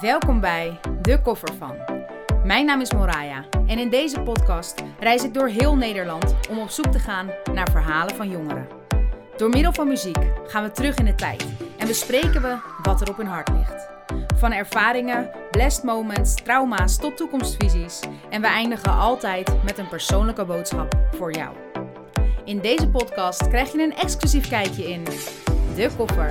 Welkom 0.00 0.40
bij 0.40 0.80
De 1.00 1.22
Koffer 1.22 1.54
van. 1.58 1.76
Mijn 2.44 2.66
naam 2.66 2.80
is 2.80 2.92
Moraya 2.92 3.44
en 3.66 3.78
in 3.78 3.90
deze 3.90 4.20
podcast 4.20 4.82
reis 5.00 5.24
ik 5.24 5.34
door 5.34 5.48
heel 5.48 5.76
Nederland 5.76 6.34
om 6.50 6.58
op 6.58 6.68
zoek 6.68 6.86
te 6.86 6.98
gaan 6.98 7.30
naar 7.52 7.70
verhalen 7.70 8.14
van 8.14 8.30
jongeren. 8.30 8.66
Door 9.36 9.48
middel 9.48 9.72
van 9.72 9.88
muziek 9.88 10.18
gaan 10.46 10.62
we 10.62 10.70
terug 10.70 10.96
in 10.96 11.04
de 11.04 11.14
tijd 11.14 11.46
en 11.78 11.86
bespreken 11.86 12.42
we 12.42 12.56
wat 12.82 13.00
er 13.00 13.08
op 13.08 13.16
hun 13.16 13.26
hart 13.26 13.48
ligt. 13.48 13.88
Van 14.36 14.52
ervaringen, 14.52 15.30
blessed 15.50 15.84
moments, 15.84 16.34
trauma's 16.34 16.96
tot 16.96 17.16
toekomstvisies 17.16 18.00
en 18.30 18.40
we 18.40 18.46
eindigen 18.46 18.92
altijd 18.92 19.62
met 19.64 19.78
een 19.78 19.88
persoonlijke 19.88 20.44
boodschap 20.44 20.94
voor 21.16 21.32
jou. 21.32 21.54
In 22.44 22.58
deze 22.58 22.88
podcast 22.88 23.48
krijg 23.48 23.72
je 23.72 23.82
een 23.82 23.96
exclusief 23.96 24.48
kijkje 24.48 24.88
in 24.88 25.04
De 25.74 25.90
Koffer 25.96 26.30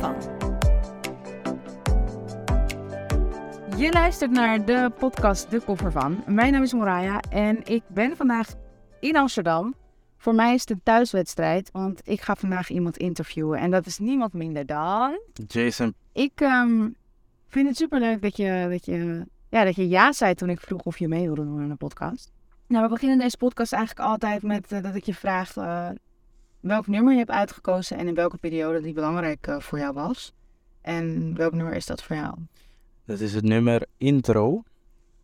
van. 0.00 0.37
Je 3.78 3.92
luistert 3.92 4.30
naar 4.30 4.64
de 4.64 4.90
podcast 4.98 5.50
De 5.50 5.60
Koffer 5.60 5.92
van. 5.92 6.22
Mijn 6.26 6.52
naam 6.52 6.62
is 6.62 6.72
Moraya 6.72 7.20
en 7.30 7.64
ik 7.64 7.82
ben 7.86 8.16
vandaag 8.16 8.54
in 9.00 9.16
Amsterdam. 9.16 9.74
Voor 10.16 10.34
mij 10.34 10.54
is 10.54 10.60
het 10.60 10.70
een 10.70 10.80
thuiswedstrijd, 10.82 11.70
want 11.72 12.00
ik 12.04 12.20
ga 12.20 12.34
vandaag 12.34 12.68
iemand 12.68 12.96
interviewen. 12.96 13.58
En 13.58 13.70
dat 13.70 13.86
is 13.86 13.98
niemand 13.98 14.32
minder 14.32 14.66
dan... 14.66 15.20
Jason, 15.46 15.94
Ik 16.12 16.32
ehm, 16.34 16.88
vind 17.48 17.68
het 17.68 17.76
superleuk 17.76 18.22
dat 18.22 18.36
je, 18.36 18.66
dat, 18.70 18.84
je, 18.84 19.26
ja, 19.48 19.64
dat 19.64 19.76
je 19.76 19.88
ja 19.88 20.12
zei 20.12 20.34
toen 20.34 20.50
ik 20.50 20.60
vroeg 20.60 20.82
of 20.82 20.98
je 20.98 21.08
mee 21.08 21.26
wilde 21.26 21.44
doen 21.44 21.60
aan 21.60 21.68
de 21.68 21.74
podcast. 21.74 22.32
Nou, 22.66 22.84
we 22.84 22.90
beginnen 22.90 23.18
deze 23.18 23.36
podcast 23.36 23.72
eigenlijk 23.72 24.08
altijd 24.08 24.42
met 24.42 24.72
eh, 24.72 24.82
dat 24.82 24.94
ik 24.94 25.04
je 25.04 25.14
vraag 25.14 25.56
eh, 25.56 25.88
welk 26.60 26.86
nummer 26.86 27.12
je 27.12 27.18
hebt 27.18 27.30
uitgekozen 27.30 27.96
en 27.96 28.08
in 28.08 28.14
welke 28.14 28.36
periode 28.36 28.80
die 28.80 28.92
belangrijk 28.92 29.46
eh, 29.46 29.60
voor 29.60 29.78
jou 29.78 29.92
was. 29.92 30.32
En 30.80 31.34
welk 31.36 31.52
nummer 31.52 31.74
is 31.74 31.86
dat 31.86 32.02
voor 32.02 32.16
jou? 32.16 32.34
Dat 33.08 33.20
is 33.20 33.34
het 33.34 33.44
nummer 33.44 33.86
Intro. 33.96 34.62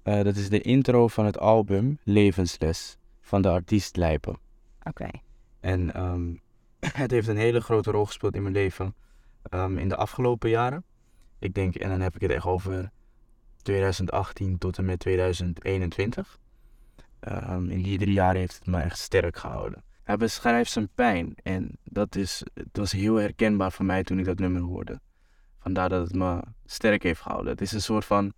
Eh, 0.03 0.23
dat 0.23 0.37
is 0.37 0.49
de 0.49 0.61
intro 0.61 1.09
van 1.09 1.25
het 1.25 1.39
album 1.39 1.99
Levensles 2.03 2.97
van 3.21 3.43
de 3.43 3.49
artiest 3.49 3.97
Lijpen. 3.97 4.39
Oké. 4.83 5.09
En 5.61 5.95
ehm, 5.95 6.35
het 7.03 7.11
heeft 7.11 7.29
een 7.29 7.37
hele 7.37 7.61
grote 7.61 7.91
rol 7.91 8.05
gespeeld 8.05 8.35
in 8.35 8.43
mijn 8.43 8.55
leven 8.55 8.95
ehm, 9.43 9.79
in 9.79 9.89
de 9.89 9.97
afgelopen 9.97 10.51
jaren. 10.51 10.85
Ik 11.39 11.55
denk, 11.55 11.75
en 11.75 11.89
dan 11.89 12.01
heb 12.01 12.15
ik 12.15 12.21
het 12.21 12.31
echt 12.31 12.47
over 12.47 12.91
2018 13.63 14.59
tot 14.59 14.79
en 14.79 14.85
met 14.85 14.99
2021. 14.99 16.39
Ehm, 17.21 17.71
in 17.71 17.83
die 17.83 17.99
drie 17.99 18.15
jaar 18.15 18.35
heeft 18.35 18.55
het 18.55 18.67
me 18.67 18.81
echt 18.81 18.99
sterk 18.99 19.37
gehouden. 19.37 19.83
Hij 20.03 20.17
beschrijft 20.17 20.71
zijn 20.71 20.89
pijn 20.95 21.35
en 21.43 21.79
dat 21.85 22.17
is, 22.17 22.43
het 22.55 22.77
was 22.77 22.93
heel 22.93 23.15
herkenbaar 23.15 23.73
voor 23.73 23.85
mij 23.85 24.03
toen 24.05 24.19
ik 24.19 24.25
dat 24.25 24.39
nummer 24.39 24.63
hoorde. 24.63 25.01
Vandaar 25.65 25.89
dat 25.89 26.07
het 26.07 26.15
me 26.15 26.43
sterk 26.65 27.03
heeft 27.03 27.21
gehouden. 27.21 27.53
Het 27.53 27.61
is 27.61 27.73
een 27.73 27.81
soort 27.81 28.05
van, 28.05 28.33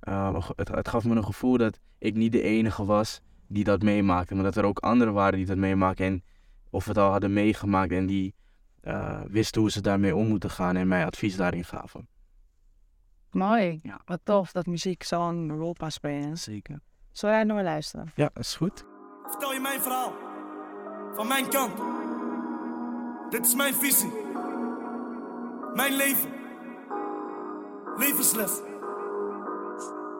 ehm, 0.00 0.40
het, 0.56 0.68
het 0.68 0.88
gaf 0.88 1.04
me 1.04 1.16
een 1.16 1.24
gevoel 1.24 1.56
dat 1.56 1.78
ik 1.98 2.14
niet 2.14 2.32
de 2.32 2.42
enige 2.42 2.84
was 2.84 3.20
die 3.46 3.64
dat 3.64 3.82
meemaakte, 3.82 4.34
maar 4.34 4.44
dat 4.44 4.56
er 4.56 4.64
ook 4.64 4.78
anderen 4.78 5.14
waren 5.14 5.38
die 5.38 5.46
dat 5.46 5.56
meemaakten 5.56 6.06
en 6.06 6.22
of 6.70 6.84
het 6.84 6.98
al 6.98 7.10
hadden 7.10 7.32
meegemaakt 7.32 7.92
en 7.92 8.06
die 8.06 8.34
eh, 8.80 9.20
wisten 9.26 9.60
hoe 9.60 9.70
ze 9.70 9.80
daarmee 9.80 10.16
om 10.16 10.28
moeten 10.28 10.50
gaan 10.50 10.76
en 10.76 10.88
mij 10.88 11.06
advies 11.06 11.36
daarin 11.36 11.64
gaven. 11.64 12.08
Mooi. 13.30 13.80
Ja. 13.82 14.00
Wat 14.04 14.20
tof 14.22 14.52
dat 14.52 14.66
muziek 14.66 15.02
zo'n 15.02 15.50
rol 15.50 15.72
kan 15.72 15.90
spelen. 15.90 16.38
Zeker. 16.38 16.80
Zal 17.12 17.30
jij 17.30 17.44
nog 17.44 17.62
luisteren? 17.62 18.12
Ja, 18.14 18.30
is 18.34 18.56
goed. 18.56 18.84
Vertel 19.26 19.52
je 19.52 19.60
mijn 19.60 19.80
verhaal. 19.80 20.12
Van 21.14 21.28
mijn 21.28 21.48
kant. 21.48 21.72
Dit 23.30 23.46
is 23.46 23.54
mijn 23.54 23.74
visie. 23.74 24.12
Mijn 25.74 25.96
leven. 25.96 26.38
Levensles. 27.98 28.50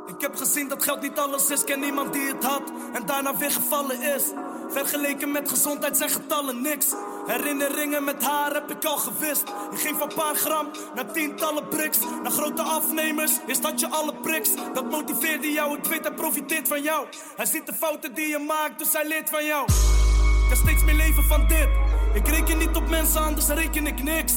Ik 0.06 0.20
heb 0.20 0.36
gezien 0.36 0.68
dat 0.68 0.82
geld 0.82 1.00
niet 1.00 1.18
alles 1.18 1.50
is. 1.50 1.64
Ken 1.64 1.80
niemand 1.80 2.12
die 2.12 2.26
het 2.28 2.44
had 2.44 2.62
en 2.92 3.06
daarna 3.06 3.36
weer 3.36 3.50
gevallen 3.50 4.02
is. 4.14 4.22
Vergeleken 4.68 5.32
met 5.32 5.48
gezondheid 5.48 5.96
zijn 5.96 6.10
getallen 6.10 6.62
niks. 6.62 6.86
Herinneringen 7.26 8.04
met 8.04 8.22
haar 8.22 8.54
heb 8.54 8.70
ik 8.70 8.84
al 8.84 8.96
gewist. 8.96 9.42
Ik 9.70 9.78
ging 9.78 9.98
van 9.98 10.12
paar 10.14 10.34
gram 10.34 10.66
naar 10.94 11.12
tientallen 11.12 11.68
priks. 11.68 11.98
Naar 12.22 12.32
grote 12.32 12.62
afnemers 12.62 13.32
is 13.46 13.60
dat 13.60 13.80
je 13.80 13.88
alle 13.88 14.14
priks. 14.14 14.50
Dat 14.74 14.90
motiveerde 14.90 15.52
jou, 15.52 15.78
ik 15.78 15.84
weet 15.84 16.04
hij 16.04 16.14
profiteert 16.14 16.68
van 16.68 16.82
jou. 16.82 17.06
Hij 17.36 17.46
ziet 17.46 17.66
de 17.66 17.74
fouten 17.74 18.14
die 18.14 18.28
je 18.28 18.38
maakt, 18.38 18.78
dus 18.78 18.92
hij 18.92 19.06
leert 19.06 19.30
van 19.30 19.44
jou. 19.44 19.64
Ik 19.64 20.48
heb 20.48 20.58
steeds 20.58 20.84
meer 20.84 20.94
leven 20.94 21.24
van 21.24 21.46
dit. 21.46 21.68
Ik 22.14 22.28
reken 22.28 22.58
niet 22.58 22.76
op 22.76 22.88
mensen, 22.88 23.22
anders 23.22 23.48
reken 23.48 23.86
ik 23.86 24.02
niks. 24.02 24.32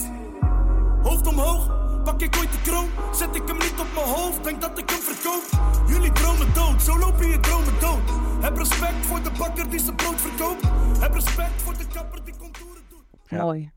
Hoofd 1.04 1.28
omhoog, 1.28 1.68
pak 2.04 2.22
ik 2.22 2.36
ooit 2.38 2.52
de 2.52 2.62
kroon. 2.62 2.90
Zet 3.14 3.36
ik 3.36 3.48
hem 3.48 3.58
niet 3.58 3.80
op 3.80 3.88
mijn 3.94 4.08
hoofd, 4.16 4.44
denk 4.44 4.62
dat 4.62 4.78
ik 4.78 4.90
hem 4.90 5.00
verkoop. 5.00 5.44
Jullie 5.88 6.12
dromen 6.12 6.54
dood, 6.54 6.82
zo 6.82 7.00
lopen 7.00 7.28
je 7.28 7.40
dromen 7.40 7.80
dood. 7.80 8.06
Heb 8.42 8.58
respect 8.58 9.06
voor 9.06 9.24
de 9.24 9.32
bakker 9.38 9.70
die 9.70 9.80
zijn 9.80 9.96
brood 9.96 10.22
verkoopt. 10.22 10.64
Heb 11.00 11.14
respect 11.14 11.62
voor 11.62 11.78
de 11.78 11.88
kapper 11.88 12.24
die 12.26 12.36
contouren 12.38 12.84
doet. 12.90 13.06
Ja. 13.28 13.44
Mooi. 13.44 13.72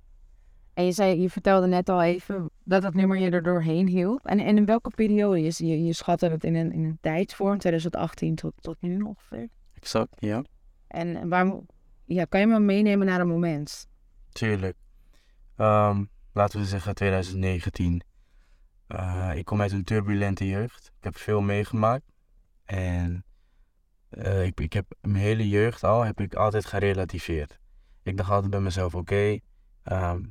En 0.74 0.84
je, 0.84 0.92
zei, 0.92 1.20
je 1.20 1.30
vertelde 1.30 1.66
net 1.66 1.88
al 1.88 2.02
even 2.02 2.50
dat 2.64 2.82
dat 2.82 2.94
nummer 2.94 3.18
je 3.18 3.30
er 3.30 3.42
doorheen 3.42 3.86
hielp. 3.86 4.26
En, 4.26 4.38
en 4.38 4.56
in 4.56 4.64
welke 4.64 4.90
periode? 4.90 5.42
Je, 5.42 5.66
je, 5.66 5.84
je 5.84 5.92
schatte 5.92 6.28
het 6.28 6.44
in 6.44 6.54
een, 6.54 6.72
in 6.72 6.84
een 6.84 6.98
tijdsvorm, 7.00 7.58
2018 7.58 8.34
tot, 8.34 8.52
tot 8.60 8.76
nu 8.80 9.00
ongeveer. 9.00 9.48
Exact, 9.74 10.14
ja. 10.18 10.44
En 10.86 11.28
waar, 11.28 11.60
ja, 12.04 12.24
kan 12.24 12.40
je 12.40 12.46
me 12.46 12.58
meenemen 12.58 13.06
naar 13.06 13.20
een 13.20 13.28
moment? 13.28 13.88
Tuurlijk. 14.32 14.76
Ehm, 15.56 16.04
laten 16.32 16.60
we 16.60 16.66
zeggen 16.66 16.94
2019. 16.94 18.02
Eh, 18.96 19.30
ik 19.36 19.44
kom 19.44 19.60
uit 19.60 19.72
een 19.72 19.84
turbulente 19.84 20.46
jeugd. 20.46 20.92
Ik 20.98 21.04
heb 21.04 21.16
veel 21.16 21.40
meegemaakt. 21.40 22.12
En 22.64 23.24
eh, 24.08 24.44
ik, 24.44 24.60
ik 24.60 24.72
heb 24.72 24.86
mijn 25.00 25.14
hele 25.14 25.48
jeugd 25.48 25.84
al 25.84 26.02
heb 26.02 26.20
ik 26.20 26.34
altijd 26.34 26.64
gerelativeerd. 26.64 27.58
Ik 28.02 28.16
dacht 28.16 28.30
altijd 28.30 28.50
bij 28.50 28.60
mezelf, 28.60 28.94
oké, 28.94 29.38
ehm, 29.82 30.22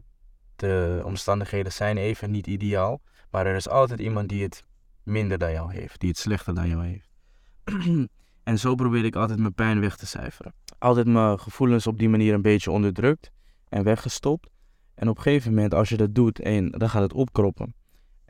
de 0.55 1.01
omstandigheden 1.05 1.71
zijn 1.71 1.97
even 1.97 2.31
niet 2.31 2.47
ideaal. 2.47 3.01
Maar 3.31 3.45
er 3.45 3.55
is 3.55 3.69
altijd 3.69 3.99
iemand 3.99 4.29
die 4.29 4.43
het 4.43 4.63
minder 5.03 5.37
dan 5.37 5.51
jou 5.51 5.73
heeft. 5.73 5.99
Die 5.99 6.09
het 6.09 6.17
slechter 6.17 6.55
dan 6.55 6.67
jou 6.67 6.85
heeft. 6.85 7.09
en 8.43 8.59
zo 8.59 8.75
probeer 8.75 9.05
ik 9.05 9.15
altijd 9.15 9.39
mijn 9.39 9.53
pijn 9.53 9.79
weg 9.79 9.95
te 9.95 10.05
cijferen. 10.05 10.53
Altijd 10.77 11.07
mijn 11.07 11.39
gevoelens 11.39 11.87
op 11.87 11.99
die 11.99 12.09
manier 12.09 12.33
een 12.33 12.41
beetje 12.41 12.71
onderdrukt 12.71 13.31
en 13.69 13.83
weggestopt. 13.83 14.49
En 14.95 15.09
op 15.09 15.17
een 15.17 15.23
gegeven 15.23 15.53
moment, 15.53 15.73
als 15.73 15.89
je 15.89 15.97
dat 15.97 16.15
doet, 16.15 16.43
dan 16.71 16.89
gaat 16.89 17.01
het 17.01 17.13
opkroppen. 17.13 17.73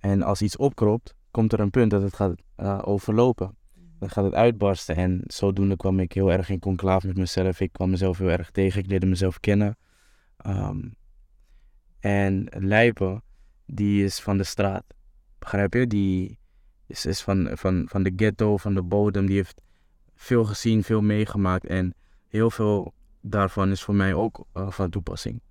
En 0.03 0.22
als 0.22 0.41
iets 0.41 0.58
opkropt, 0.58 1.16
komt 1.31 1.53
er 1.53 1.59
een 1.59 1.69
punt 1.69 1.91
dat 1.91 2.02
het 2.02 2.16
gaat 2.16 2.41
eh, 2.56 2.81
overlopen. 2.84 3.56
Dan 4.00 4.09
gaat 4.09 4.24
het 4.24 4.34
uitbarsten. 4.34 4.96
En 4.96 5.22
zodoende 5.28 5.75
kwam 5.75 6.00
ik 6.00 6.14
heel 6.14 6.31
erg 6.31 6.50
in 6.50 6.59
conclave 6.59 7.08
met 7.08 7.18
mezelf. 7.18 7.59
Ik 7.59 7.72
kwam 7.74 7.90
mezelf 7.90 8.18
heel 8.18 8.30
erg 8.30 8.52
tegen. 8.52 8.80
Ik 8.80 8.88
leerde 8.88 9.06
mezelf 9.06 9.40
kennen. 9.40 9.78
Ehm, 10.38 10.80
en 12.00 12.47
Lijpen, 12.50 13.24
die 13.66 14.03
is 14.03 14.19
van 14.19 14.38
de 14.38 14.44
straat. 14.44 14.84
Begrijp 15.40 15.74
je? 15.74 15.88
Die 15.88 16.40
is, 16.88 17.06
is 17.06 17.22
van, 17.22 17.50
van, 17.53 17.85
van 17.90 18.03
de 18.03 18.14
ghetto, 18.16 18.58
van 18.58 18.74
de 18.74 18.84
bodem. 18.84 19.25
Die 19.25 19.35
heeft 19.35 19.62
veel 20.16 20.46
gezien, 20.46 20.84
veel 20.84 21.02
meegemaakt. 21.02 21.66
En 21.66 21.94
heel 22.28 22.52
veel 22.52 22.94
daarvan 23.22 23.72
is 23.72 23.81
voor 23.84 23.96
mij 23.96 24.14
ook 24.14 24.46
eh, 24.53 24.72
van 24.72 24.90
toepassing. 24.90 25.41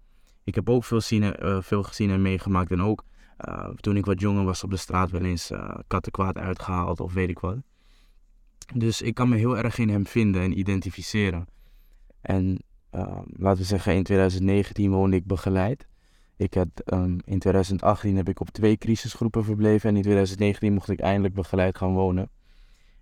Ik 0.44 0.54
heb 0.54 0.70
ook 0.70 0.84
veel, 0.84 1.00
zien, 1.00 1.22
en- 1.22 1.36
eh, 1.40 1.62
veel 1.62 1.82
gezien 1.82 2.10
en 2.10 2.22
meegemaakt. 2.22 2.70
En 2.70 2.82
ook 2.82 3.04
eh, 3.36 3.68
toen 3.68 3.96
ik 3.96 4.04
wat 4.04 4.20
jonger 4.20 4.44
was 4.44 4.64
op 4.64 4.70
de 4.70 4.76
straat 4.76 5.10
wel 5.10 5.24
eens 5.24 5.50
eh 5.50 5.74
kattenkwaad 5.86 6.38
uitgehaald 6.38 7.00
of 7.00 7.12
weet 7.12 7.28
ik 7.28 7.38
wat. 7.38 7.56
Dus 8.74 9.02
ik 9.02 9.14
kan 9.14 9.28
me 9.28 9.36
heel 9.36 9.58
erg 9.58 9.78
in 9.78 9.88
hem 9.88 10.06
vinden 10.06 10.42
en 10.42 10.58
identificeren. 10.58 11.46
En 12.20 12.62
eh, 12.90 13.18
laten 13.26 13.60
we 13.60 13.64
zeggen, 13.64 13.94
in 13.94 14.02
2019 14.02 14.90
woonde 14.90 15.16
ik 15.16 15.26
begeleid. 15.26 15.86
Ik 16.36 16.54
had, 16.54 16.68
ehm, 16.84 17.18
in 17.24 17.38
2018 17.38 18.16
heb 18.16 18.28
ik 18.28 18.40
op 18.40 18.50
twee 18.50 18.76
crisisgroepen 18.76 19.44
verbleven. 19.44 19.88
En 19.88 19.96
in 19.96 20.02
2019 20.02 20.72
mocht 20.72 20.88
ik 20.88 21.00
eindelijk 21.00 21.34
begeleid 21.34 21.76
gaan 21.76 21.92
wonen. 21.92 22.30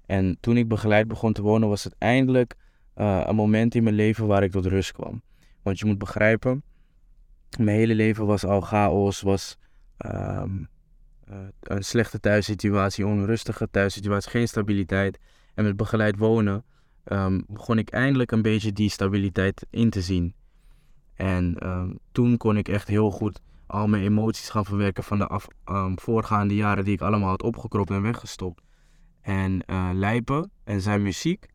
En 0.07 0.37
toen 0.41 0.57
ik 0.57 0.69
begeleid 0.69 1.09
begon 1.09 1.33
te 1.33 1.43
wonen, 1.43 1.69
was 1.69 1.85
het 1.85 1.95
eindelijk 1.99 2.57
een 2.95 3.35
moment 3.35 3.75
in 3.75 3.83
mijn 3.83 3.95
leven 3.95 4.27
waar 4.27 4.43
ik 4.43 4.51
tot 4.51 4.67
rust 4.67 4.93
kwam. 4.93 5.23
Want 5.63 5.79
je 5.79 5.87
moet 5.87 5.99
begrijpen, 5.99 6.63
mijn 7.59 7.77
hele 7.77 7.95
leven 7.95 8.27
was 8.27 8.45
al 8.45 8.61
chaos, 8.61 9.21
was 9.21 9.59
ehm, 10.01 10.65
eh, 11.25 11.37
een 11.61 11.85
slechte 11.85 12.21
thuissituatie, 12.21 13.07
onrustige 13.07 13.69
thuissituatie, 13.71 14.31
geen 14.31 14.49
stabiliteit. 14.49 15.19
En 15.55 15.65
met 15.65 15.77
begeleid 15.77 16.17
wonen 16.17 16.65
ehm, 17.05 17.41
begon 17.47 17.79
ik 17.79 17.91
eindelijk 17.91 18.33
een 18.33 18.43
beetje 18.43 18.73
die 18.73 18.91
stabiliteit 18.91 19.67
in 19.71 19.91
te 19.91 20.03
zien. 20.03 20.35
En 21.15 21.59
ehm, 21.59 21.91
toen 22.13 22.37
kon 22.37 22.57
ik 22.57 22.69
echt 22.69 22.89
heel 22.89 23.11
goed 23.11 23.41
al 23.71 23.89
mijn 23.89 24.03
emoties 24.03 24.51
gaan 24.51 24.65
verwerken 24.65 25.05
van 25.05 25.19
de 25.19 25.41
voorgaande 25.95 26.55
jaren 26.55 26.85
die 26.85 26.95
ik 26.95 27.01
allemaal 27.01 27.29
had 27.29 27.43
opgekropt 27.43 27.91
en 27.91 28.03
weggestopt. 28.03 28.63
En 29.21 29.65
eh 29.67 29.91
Lijpen 29.93 30.51
en 30.65 30.81
zijn 30.81 31.03
muziek, 31.03 31.47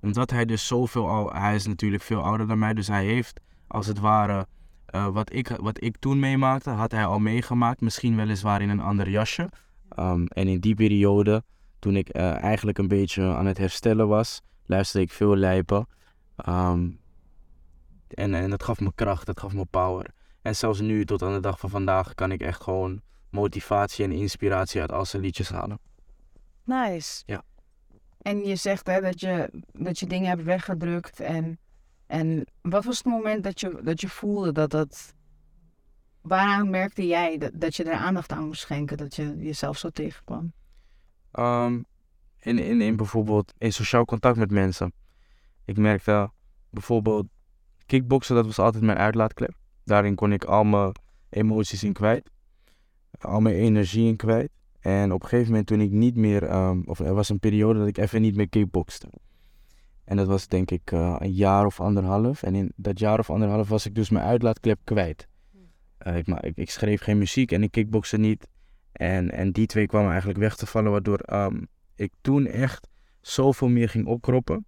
omdat 0.00 0.30
hij 0.30 0.44
dus 0.44 0.66
zoveel 0.66 1.08
al, 1.08 1.32
hij 1.32 1.54
is 1.54 1.66
natuurlijk 1.66 2.02
veel 2.02 2.22
ouder 2.22 2.46
dan 2.46 2.58
mij, 2.58 2.74
dus 2.74 2.88
hij 2.88 3.04
heeft 3.04 3.40
als 3.66 3.86
het 3.86 3.98
ware 3.98 4.46
eh, 4.88 5.08
wat, 5.08 5.32
ik, 5.32 5.48
wat 5.48 5.82
ik 5.82 5.96
toen 5.96 6.18
meemaakte, 6.18 6.70
had 6.70 6.92
hij 6.92 7.04
al 7.04 7.18
meegemaakt. 7.18 7.80
Misschien 7.80 8.16
weliswaar 8.16 8.62
in 8.62 8.68
een 8.68 8.80
ander 8.80 9.10
jasje. 9.10 9.48
Ehm, 9.88 10.24
en 10.26 10.48
in 10.48 10.60
die 10.60 10.74
periode, 10.74 11.42
toen 11.78 11.96
ik 11.96 12.08
eh, 12.08 12.42
eigenlijk 12.42 12.78
een 12.78 12.88
beetje 12.88 13.22
aan 13.22 13.46
het 13.46 13.58
herstellen 13.58 14.08
was, 14.08 14.40
luisterde 14.64 15.06
ik 15.06 15.12
veel 15.12 15.36
lijpen. 15.36 15.86
Ehm, 16.36 16.90
en, 18.08 18.34
en 18.34 18.50
dat 18.50 18.62
gaf 18.62 18.80
me 18.80 18.92
kracht, 18.94 19.26
dat 19.26 19.40
gaf 19.40 19.52
me 19.52 19.64
power. 19.64 20.06
En 20.42 20.56
zelfs 20.56 20.80
nu, 20.80 21.04
tot 21.04 21.22
aan 21.22 21.32
de 21.32 21.40
dag 21.40 21.60
van 21.60 21.70
vandaag, 21.70 22.14
kan 22.14 22.32
ik 22.32 22.40
echt 22.40 22.62
gewoon 22.62 23.00
motivatie 23.30 24.04
en 24.04 24.12
inspiratie 24.12 24.80
uit 24.80 24.92
al 24.92 25.04
zijn 25.04 25.22
liedjes 25.22 25.48
halen. 25.48 25.78
Nice. 26.64 27.22
Ja. 27.26 27.42
En 28.18 28.44
je 28.44 28.56
zegt 28.56 28.86
hè, 28.86 29.00
dat, 29.00 29.20
je, 29.20 29.62
dat 29.72 29.98
je 29.98 30.06
dingen 30.06 30.28
hebt 30.28 30.42
weggedrukt. 30.42 31.20
En, 31.20 31.58
en 32.08 32.46
wat 32.62 32.84
was 32.84 32.98
het 32.98 33.06
moment 33.06 33.44
dat 33.44 33.60
je, 33.60 33.80
dat 33.82 34.00
je 34.00 34.08
voelde 34.08 34.52
dat 34.52 34.70
dat... 34.70 35.14
Waaraan 36.20 36.70
merkte 36.70 37.06
jij 37.06 37.38
dat, 37.38 37.50
dat 37.54 37.76
je 37.76 37.84
er 37.84 37.92
aandacht 37.92 38.32
aan 38.32 38.46
moest 38.46 38.60
schenken? 38.60 38.96
Dat 38.96 39.16
je 39.16 39.36
jezelf 39.38 39.78
zo 39.78 39.90
tegenkwam? 39.90 40.52
Ehm, 41.32 41.82
in, 42.40 42.58
in, 42.58 42.80
in 42.80 42.96
bijvoorbeeld 42.96 43.54
in 43.58 43.72
sociaal 43.72 44.04
contact 44.04 44.36
met 44.36 44.50
mensen. 44.50 44.92
Ik 45.64 45.76
merkte 45.76 46.30
bijvoorbeeld 46.70 47.26
kickboksen, 47.86 48.34
dat 48.34 48.46
was 48.46 48.58
altijd 48.58 48.84
mijn 48.84 48.98
uitlaatklep. 48.98 49.56
Daarin 49.84 50.14
kon 50.14 50.32
ik 50.32 50.44
al 50.44 50.64
mijn 50.64 50.92
emoties 51.28 51.84
in 51.84 51.92
kwijt. 51.92 52.30
Al 53.20 53.40
mijn 53.40 53.54
energie 53.54 54.08
in 54.08 54.16
kwijt. 54.16 54.50
En 54.80 55.12
op 55.12 55.22
een 55.22 55.28
gegeven 55.28 55.50
moment 55.50 55.66
toen 55.66 55.80
ik 55.80 55.90
niet 55.90 56.16
meer, 56.16 56.44
ehm, 56.44 56.80
of 56.84 56.98
er 56.98 57.14
was 57.14 57.28
een 57.28 57.38
periode 57.38 57.78
dat 57.78 57.88
ik 57.88 57.98
even 57.98 58.20
niet 58.20 58.36
meer 58.36 58.48
kickbokste. 58.48 59.08
En 60.08 60.16
dat 60.16 60.26
was 60.26 60.48
denk 60.48 60.70
ik 60.70 60.92
eh, 60.92 61.16
een 61.18 61.32
jaar 61.32 61.66
of 61.66 61.80
anderhalf. 61.80 62.42
En 62.42 62.54
in 62.54 62.72
dat 62.76 62.98
jaar 62.98 63.18
of 63.18 63.30
anderhalf 63.30 63.68
was 63.68 63.86
ik 63.86 63.94
dus 63.94 64.10
mijn 64.10 64.24
uitlaatklep 64.24 64.78
kwijt. 64.84 65.28
Eh, 65.98 66.16
ik, 66.16 66.26
maar, 66.26 66.44
ik, 66.44 66.56
ik 66.56 66.70
schreef 66.70 67.02
geen 67.02 67.18
muziek 67.18 67.52
en 67.52 67.62
ik 67.62 67.70
kickbokste 67.70 68.18
niet. 68.18 68.48
En, 68.92 69.30
en 69.30 69.52
die 69.52 69.66
twee 69.66 69.86
kwamen 69.86 70.10
eigenlijk 70.10 70.38
weg 70.38 70.56
te 70.56 70.66
vallen, 70.66 70.90
waardoor 70.90 71.18
ehm, 71.18 71.62
ik 71.94 72.12
toen 72.20 72.46
echt 72.46 72.88
zoveel 73.20 73.68
meer 73.68 73.88
ging 73.88 74.06
opkroppen. 74.06 74.66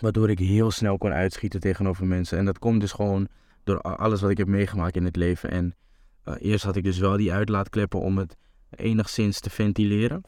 Waardoor 0.00 0.30
ik 0.30 0.38
heel 0.38 0.70
snel 0.70 0.98
kon 0.98 1.12
uitschieten 1.12 1.60
tegenover 1.60 2.06
mensen. 2.06 2.38
En 2.38 2.44
dat 2.44 2.58
komt 2.58 2.80
dus 2.80 2.92
gewoon 2.92 3.28
door 3.64 3.80
alles 3.80 4.20
wat 4.20 4.30
ik 4.30 4.38
heb 4.38 4.48
meegemaakt 4.48 4.96
in 4.96 5.04
het 5.04 5.16
leven. 5.16 5.50
En 5.50 5.74
eh, 6.22 6.34
eerst 6.38 6.64
had 6.64 6.76
ik 6.76 6.84
dus 6.84 6.98
wel 6.98 7.16
die 7.16 7.32
uitlaatkleppen 7.32 8.00
om 8.00 8.18
het 8.18 8.36
enigszins 8.70 9.40
te 9.40 9.50
ventileren. 9.50 10.22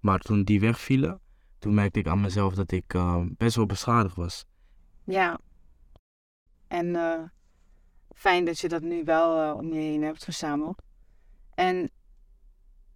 Maar 0.00 0.18
toen 0.18 0.42
die 0.42 0.60
wegvielen, 0.60 1.20
toen 1.64 1.74
merkte 1.74 1.98
ik 1.98 2.06
aan 2.06 2.20
mezelf 2.20 2.54
dat 2.54 2.72
ik 2.72 2.94
eh, 2.94 3.22
best 3.26 3.56
wel 3.56 3.66
beschadigd 3.66 4.16
was. 4.16 4.44
Ja. 5.04 5.40
En 6.68 6.96
eh, 6.96 7.22
fijn 8.14 8.44
dat 8.44 8.58
je 8.58 8.68
dat 8.68 8.82
nu 8.82 9.04
wel 9.04 9.42
eh, 9.42 9.56
om 9.56 9.72
je 9.72 9.80
heen 9.80 10.02
hebt 10.02 10.24
verzameld. 10.24 10.82
En 11.54 11.90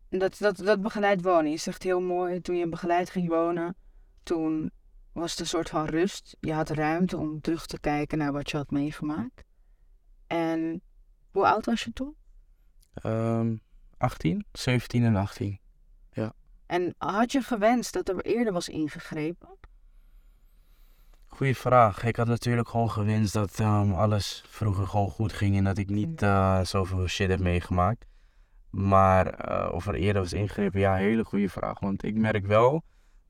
dat, 0.09 0.39
dat, 0.39 0.57
dat 0.57 0.83
begeleid 0.83 1.23
wonen. 1.23 1.51
Je 1.51 1.57
zegt 1.57 1.83
heel 1.83 2.01
mooi, 2.01 2.41
toen 2.41 2.57
je 2.57 2.69
begeleid 2.69 3.11
ging 3.11 3.29
wonen, 3.29 3.77
toen 4.23 4.71
was 5.13 5.31
het 5.31 5.41
een 5.41 5.47
soort 5.47 5.69
van 5.69 5.85
rust. 5.85 6.37
Je 6.41 6.53
had 6.53 6.71
ruimte 6.71 7.17
om 7.17 7.41
terug 7.41 7.67
te 7.67 7.81
kijken 7.81 8.19
naar 8.19 8.33
wat 8.33 8.51
je 8.51 8.57
had 8.57 8.71
meegemaakt. 8.71 9.45
En 10.27 10.83
hoe 11.31 11.47
oud 11.47 11.67
was 11.67 11.85
je 11.85 11.93
toen? 11.93 12.17
Ehm 12.95 13.57
18, 13.97 14.47
17 14.53 15.05
en 15.05 15.17
18. 15.17 15.61
En 16.69 16.95
had 16.99 17.33
je 17.33 17.43
gewenst 17.43 17.93
dat 17.93 18.09
er 18.09 18.21
eerder 18.21 18.53
was 18.53 18.69
ingegrepen? 18.69 19.49
Goeie 21.27 21.57
vraag. 21.57 22.05
Ik 22.05 22.17
had 22.17 22.27
natuurlijk 22.27 22.69
gewoon 22.69 22.91
gewenst 22.91 23.33
dat 23.33 23.61
ehm, 23.61 23.93
alles 23.93 24.45
vroeger 24.47 24.87
gewoon 24.87 25.11
goed 25.11 25.33
ging 25.33 25.57
en 25.57 25.65
dat 25.65 25.79
ik 25.79 25.89
niet 25.89 26.23
eh, 26.23 26.61
zoveel 26.61 27.07
shit 27.07 27.29
heb 27.29 27.41
meegemaakt. 27.41 28.07
Maar 28.71 29.27
eh, 29.27 29.73
of 29.73 29.87
er 29.87 29.95
eerder 29.95 30.23
was 30.23 30.33
ingegrepen, 30.33 30.81
ja, 30.81 30.95
hele 30.95 31.25
goede 31.25 31.49
vraag. 31.49 31.81
Want 31.81 32.03
ik 32.03 32.15
merk 32.15 32.47
wel, 32.47 32.83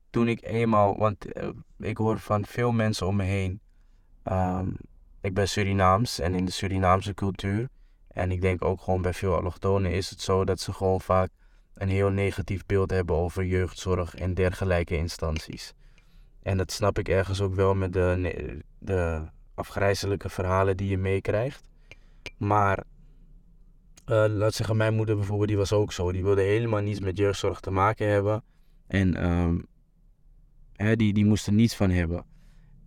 toen 0.09 0.27
ik 0.27 0.43
eenmaal, 0.43 0.97
want 0.97 1.31
eh, 1.31 1.49
ik 1.77 1.97
hoor 1.97 2.19
van 2.19 2.45
veel 2.45 2.71
mensen 2.71 3.07
om 3.07 3.15
me 3.15 3.23
heen. 3.23 3.61
ehm, 4.23 4.69
ik 5.21 5.33
ben 5.33 5.47
Surinaams 5.47 6.19
en 6.19 6.35
in 6.35 6.45
de 6.45 6.51
Surinaamse 6.51 7.13
cultuur, 7.13 7.69
en 8.07 8.31
ik 8.31 8.41
denk 8.41 8.63
ook 8.63 8.81
gewoon 8.81 9.01
bij 9.01 9.13
veel 9.13 9.35
allochtonen 9.35 9.91
is 9.91 10.09
het 10.09 10.21
zo 10.21 10.45
dat 10.45 10.59
ze 10.59 10.73
gewoon 10.73 11.01
vaak 11.01 11.29
een 11.79 11.89
heel 11.89 12.09
negatief 12.09 12.65
beeld 12.65 12.91
hebben 12.91 13.15
over 13.15 13.45
jeugdzorg 13.45 14.15
en 14.15 14.33
dergelijke 14.33 14.97
instanties. 14.97 15.73
En 16.43 16.57
dat 16.57 16.71
snap 16.71 16.99
ik 16.99 17.09
ergens 17.09 17.41
ook 17.41 17.55
wel 17.55 17.75
met 17.75 17.93
de, 17.93 18.61
de 18.79 19.21
afgrijzelijke 19.53 20.29
verhalen 20.29 20.77
die 20.77 20.89
je 20.89 20.97
meekrijgt. 20.97 21.69
Maar 22.37 22.83
eh, 24.05 24.25
laat 24.27 24.53
zeggen, 24.53 24.77
mijn 24.77 24.95
moeder 24.95 25.15
bijvoorbeeld, 25.15 25.47
die 25.47 25.57
was 25.57 25.73
ook 25.73 25.91
zo. 25.91 26.11
Die 26.11 26.23
wilde 26.23 26.41
helemaal 26.41 26.81
niets 26.81 26.99
met 26.99 27.17
jeugdzorg 27.17 27.59
te 27.59 27.71
maken 27.71 28.07
hebben. 28.07 28.43
En 28.87 29.15
ehm, 29.15 29.57
die, 30.97 31.13
die 31.13 31.25
moest 31.25 31.47
er 31.47 31.53
niets 31.53 31.75
van 31.75 31.89
hebben. 31.89 32.25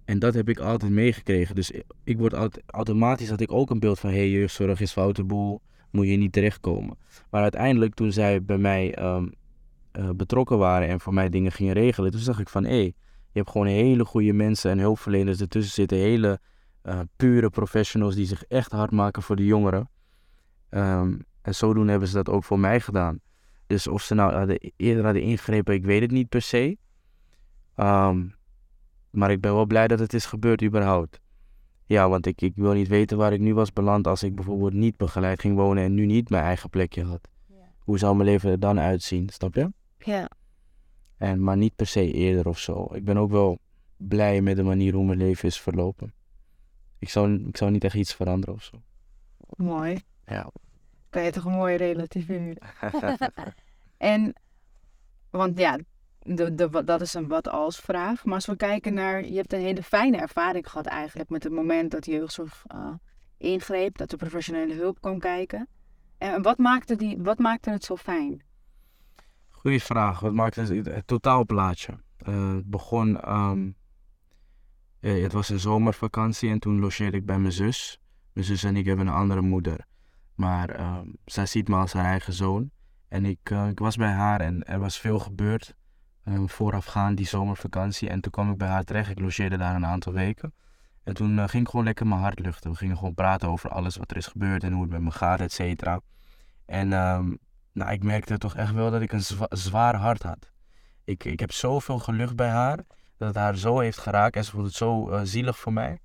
En 0.05 0.19
dat 0.19 0.35
heb 0.35 0.49
ik 0.49 0.59
altijd 0.59 0.93
meegekregen. 0.93 1.55
Dus 1.55 1.71
ik, 1.71 1.85
ik 2.05 2.19
word 2.19 2.35
altijd, 2.35 2.65
automatisch 2.67 3.29
had 3.29 3.41
ik 3.41 3.53
ook 3.53 3.71
een 3.71 3.81
beeld 3.81 4.01
van... 4.01 4.11
hé, 4.11 4.17
hey, 4.17 4.31
jeugdzorg 4.31 4.81
is 4.81 4.93
foute 4.93 5.25
boel, 5.25 5.61
moet 5.93 6.07
je 6.07 6.17
niet 6.17 6.33
terechtkomen. 6.33 6.97
Maar 7.31 7.43
uiteindelijk, 7.43 7.95
toen 7.95 8.13
zij 8.13 8.45
bij 8.45 8.59
mij 8.59 8.95
ehm, 8.95 9.29
eh, 9.93 10.11
betrokken 10.11 10.59
waren... 10.59 10.89
en 10.89 11.01
voor 11.01 11.15
mij 11.15 11.29
dingen 11.29 11.53
gingen 11.53 11.75
regelen... 11.75 12.11
toen 12.11 12.21
zag 12.21 12.41
ik 12.41 12.49
van, 12.49 12.65
hé, 12.65 12.71
hey, 12.71 12.95
je 13.33 13.39
hebt 13.39 13.51
gewoon 13.51 13.67
hele 13.67 14.05
goede 14.05 14.33
mensen 14.33 14.71
en 14.71 14.79
hulpverleners 14.79 15.41
ertussen 15.41 15.75
zitten. 15.75 15.99
Hele 15.99 16.41
eh, 16.83 17.01
pure 17.17 17.51
professionals 17.51 18.15
die 18.15 18.27
zich 18.27 18.45
echt 18.45 18.73
hard 18.73 18.91
maken 18.91 19.23
voor 19.23 19.37
de 19.37 19.45
jongeren. 19.45 19.91
Ehm, 20.69 21.19
en 21.43 21.55
zodoende 21.55 21.91
hebben 21.91 22.09
ze 22.09 22.15
dat 22.15 22.29
ook 22.29 22.45
voor 22.45 22.59
mij 22.59 22.81
gedaan. 22.81 23.21
Dus 23.67 23.87
of 23.87 24.03
ze 24.03 24.15
nou 24.15 24.59
eerder 24.77 25.05
hadden 25.05 25.23
ingegrepen, 25.23 25.75
ik 25.75 25.85
weet 25.85 26.01
het 26.01 26.11
niet 26.11 26.29
per 26.29 26.43
se. 26.43 26.77
Ehm, 27.75 28.27
maar 29.11 29.31
ik 29.31 29.41
ben 29.41 29.55
wel 29.55 29.67
blij 29.67 29.89
dat 29.89 29.99
het 29.99 30.15
is 30.15 30.27
gebeurd 30.27 30.63
überhaupt. 30.63 31.21
Ja, 31.93 32.09
want 32.09 32.27
ik, 32.27 32.41
ik 32.41 32.53
wil 32.55 32.73
niet 32.73 32.89
weten 32.89 33.17
waar 33.17 33.33
ik 33.33 33.41
nu 33.41 33.55
was 33.55 33.73
beland 33.73 34.07
als 34.07 34.23
ik 34.23 34.35
bijvoorbeeld 34.35 34.73
niet 34.73 34.97
begeleid 34.97 35.41
ging 35.41 35.57
wonen 35.57 35.85
en 35.85 35.95
nu 35.95 36.07
niet 36.07 36.31
mijn 36.31 36.45
eigen 36.45 36.71
plekje 36.71 37.05
had. 37.05 37.29
Hoe 37.79 37.99
zou 37.99 38.17
mijn 38.17 38.29
leven 38.29 38.51
er 38.51 38.61
dan 38.61 38.79
uitzien, 38.81 39.29
snap 39.29 39.55
je? 39.55 39.73
Ja. 39.99 40.31
En, 41.17 41.43
maar 41.43 41.57
niet 41.57 41.77
per 41.77 41.87
se 41.87 42.13
eerder 42.13 42.49
of 42.49 42.59
zo. 42.59 42.89
Ik 42.93 43.05
ben 43.05 43.17
ook 43.17 43.31
wel 43.31 43.59
blij 43.97 44.41
met 44.41 44.57
de 44.57 44.63
manier 44.63 44.95
hoe 44.95 45.05
mijn 45.05 45.19
leven 45.19 45.49
is 45.49 45.61
verlopen. 45.61 46.15
Ik 46.99 47.09
zou, 47.09 47.47
ik 47.49 47.57
zou 47.57 47.71
niet 47.71 47.85
echt 47.85 47.95
iets 47.95 48.15
veranderen 48.15 48.55
of 48.55 48.63
zo. 48.63 48.83
Mooi. 49.57 50.03
Ja. 50.27 50.51
Kan 51.11 51.23
je 51.23 51.31
toch 51.31 51.45
mooi 51.45 51.77
relativeren. 51.77 52.57
En, 53.97 54.35
want 55.31 55.59
ja, 55.59 55.79
de, 56.23 56.55
de, 56.55 56.85
dat 56.85 57.01
is 57.01 57.15
een 57.15 57.29
wat 57.29 57.49
als 57.49 57.79
vraag. 57.79 58.25
Maar 58.25 58.35
als 58.35 58.47
we 58.47 58.57
kijken 58.57 58.95
naar, 58.95 59.27
je 59.27 59.37
hebt 59.37 59.53
een 59.53 59.61
hele 59.61 59.83
fijne 59.83 60.17
ervaring 60.17 60.71
gehad 60.71 60.87
eigenlijk 60.87 61.31
met 61.31 61.43
het 61.43 61.53
moment 61.53 61.91
dat 61.91 62.05
de 62.05 62.11
jeugdzorg 62.11 62.63
eh, 62.67 62.95
ingreep, 63.37 63.99
dat 63.99 64.11
de 64.11 64.17
professionele 64.17 64.75
hulp 64.75 65.01
kwam 65.01 65.19
kijken. 65.19 65.69
En 66.19 66.43
wat 66.43 66.59
maakte, 66.59 66.97
die, 66.97 67.19
wat 67.19 67.39
maakte 67.39 67.71
het 67.71 67.85
zo 67.85 67.97
fijn? 67.97 68.43
Goeie 69.49 69.83
vraag. 69.83 70.21
Wat 70.21 70.33
maakt 70.33 70.57
het, 70.57 70.69
het 70.69 71.07
totaalplaatje? 71.07 71.99
Eh, 72.17 72.55
het 72.55 72.71
begon, 72.71 73.21
ehm, 73.21 73.71
eh, 75.01 75.23
het 75.23 75.33
was 75.33 75.49
een 75.49 75.61
zomervakantie 75.61 76.51
en 76.51 76.59
toen 76.59 76.81
logeerde 76.81 77.17
ik 77.17 77.27
bij 77.27 77.39
mijn 77.39 77.53
zus. 77.53 78.01
Mijn 78.33 78.47
zus 78.47 78.65
en 78.65 78.77
ik 78.77 78.85
hebben 78.85 79.07
een 79.07 79.13
andere 79.13 79.41
moeder. 79.41 79.87
Maar 80.35 80.71
ehm, 80.71 81.07
zij 81.25 81.47
ziet 81.47 81.69
me 81.69 81.77
als 81.77 81.93
haar 81.93 82.05
eigen 82.05 82.33
zoon. 82.33 82.71
En 83.09 83.25
ik, 83.25 83.51
eh, 83.51 83.69
ik 83.69 83.79
was 83.79 83.97
bij 83.97 84.11
haar 84.11 84.41
en 84.41 84.65
er 84.65 84.79
was 84.79 84.99
veel 84.99 85.19
gebeurd 85.19 85.75
eh, 86.25 86.43
voorafgaand 86.47 87.17
die 87.17 87.27
zomervakantie. 87.27 88.09
En 88.09 88.21
toen 88.21 88.33
kwam 88.33 88.51
ik 88.51 88.59
bij 88.59 88.69
haar 88.69 88.85
terecht. 88.85 89.11
Ik 89.11 89.21
logeerde 89.21 89.57
daar 89.57 89.75
een 89.75 89.87
aantal 89.87 90.13
weken. 90.13 90.55
En 91.03 91.15
toen 91.15 91.39
eh, 91.39 91.49
ging 91.49 91.63
ik 91.65 91.71
gewoon 91.71 91.85
lekker 91.85 92.07
mijn 92.07 92.21
hart 92.21 92.39
luchten. 92.39 92.71
We 92.71 92.77
gingen 92.77 92.97
gewoon 92.97 93.15
praten 93.15 93.49
over 93.49 93.71
alles 93.71 93.97
wat 93.97 94.11
er 94.11 94.17
is 94.17 94.27
gebeurd 94.27 94.65
en 94.65 94.73
hoe 94.73 94.83
het 94.83 94.91
met 94.91 95.01
me 95.01 95.11
gaat, 95.11 95.41
et 95.41 95.53
cetera. 95.53 96.01
En 96.67 96.93
ehm, 96.93 97.35
nou, 97.73 97.93
ik 97.93 98.03
merkte 98.03 98.39
toch 98.39 98.57
echt 98.57 98.73
wel 98.73 98.91
dat 98.91 99.01
ik 99.01 99.13
een 99.13 99.23
zwa- 99.23 99.47
zwaar 99.49 99.95
hart 99.97 100.23
had. 100.23 100.51
Ik, 101.05 101.25
ik 101.25 101.41
heb 101.41 101.53
zoveel 101.53 101.99
gelucht 101.99 102.37
bij 102.37 102.49
haar, 102.49 102.77
dat 103.17 103.29
het 103.29 103.37
haar 103.37 103.57
zo 103.57 103.79
heeft 103.79 103.99
geraakt 103.99 104.37
en 104.37 104.45
ze 104.45 104.51
vond 104.51 104.67
het 104.67 104.75
zo 104.75 105.11
eh, 105.11 105.21
zielig 105.25 105.59
voor 105.59 105.73
mij. 105.73 105.99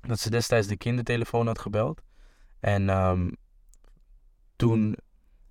Dat 0.00 0.18
ze 0.18 0.30
destijds 0.30 0.66
de 0.66 0.76
kindertelefoon 0.76 1.46
had 1.46 1.58
gebeld. 1.58 2.02
En 2.60 2.88
ehm, 2.88 3.30
toen 4.56 4.96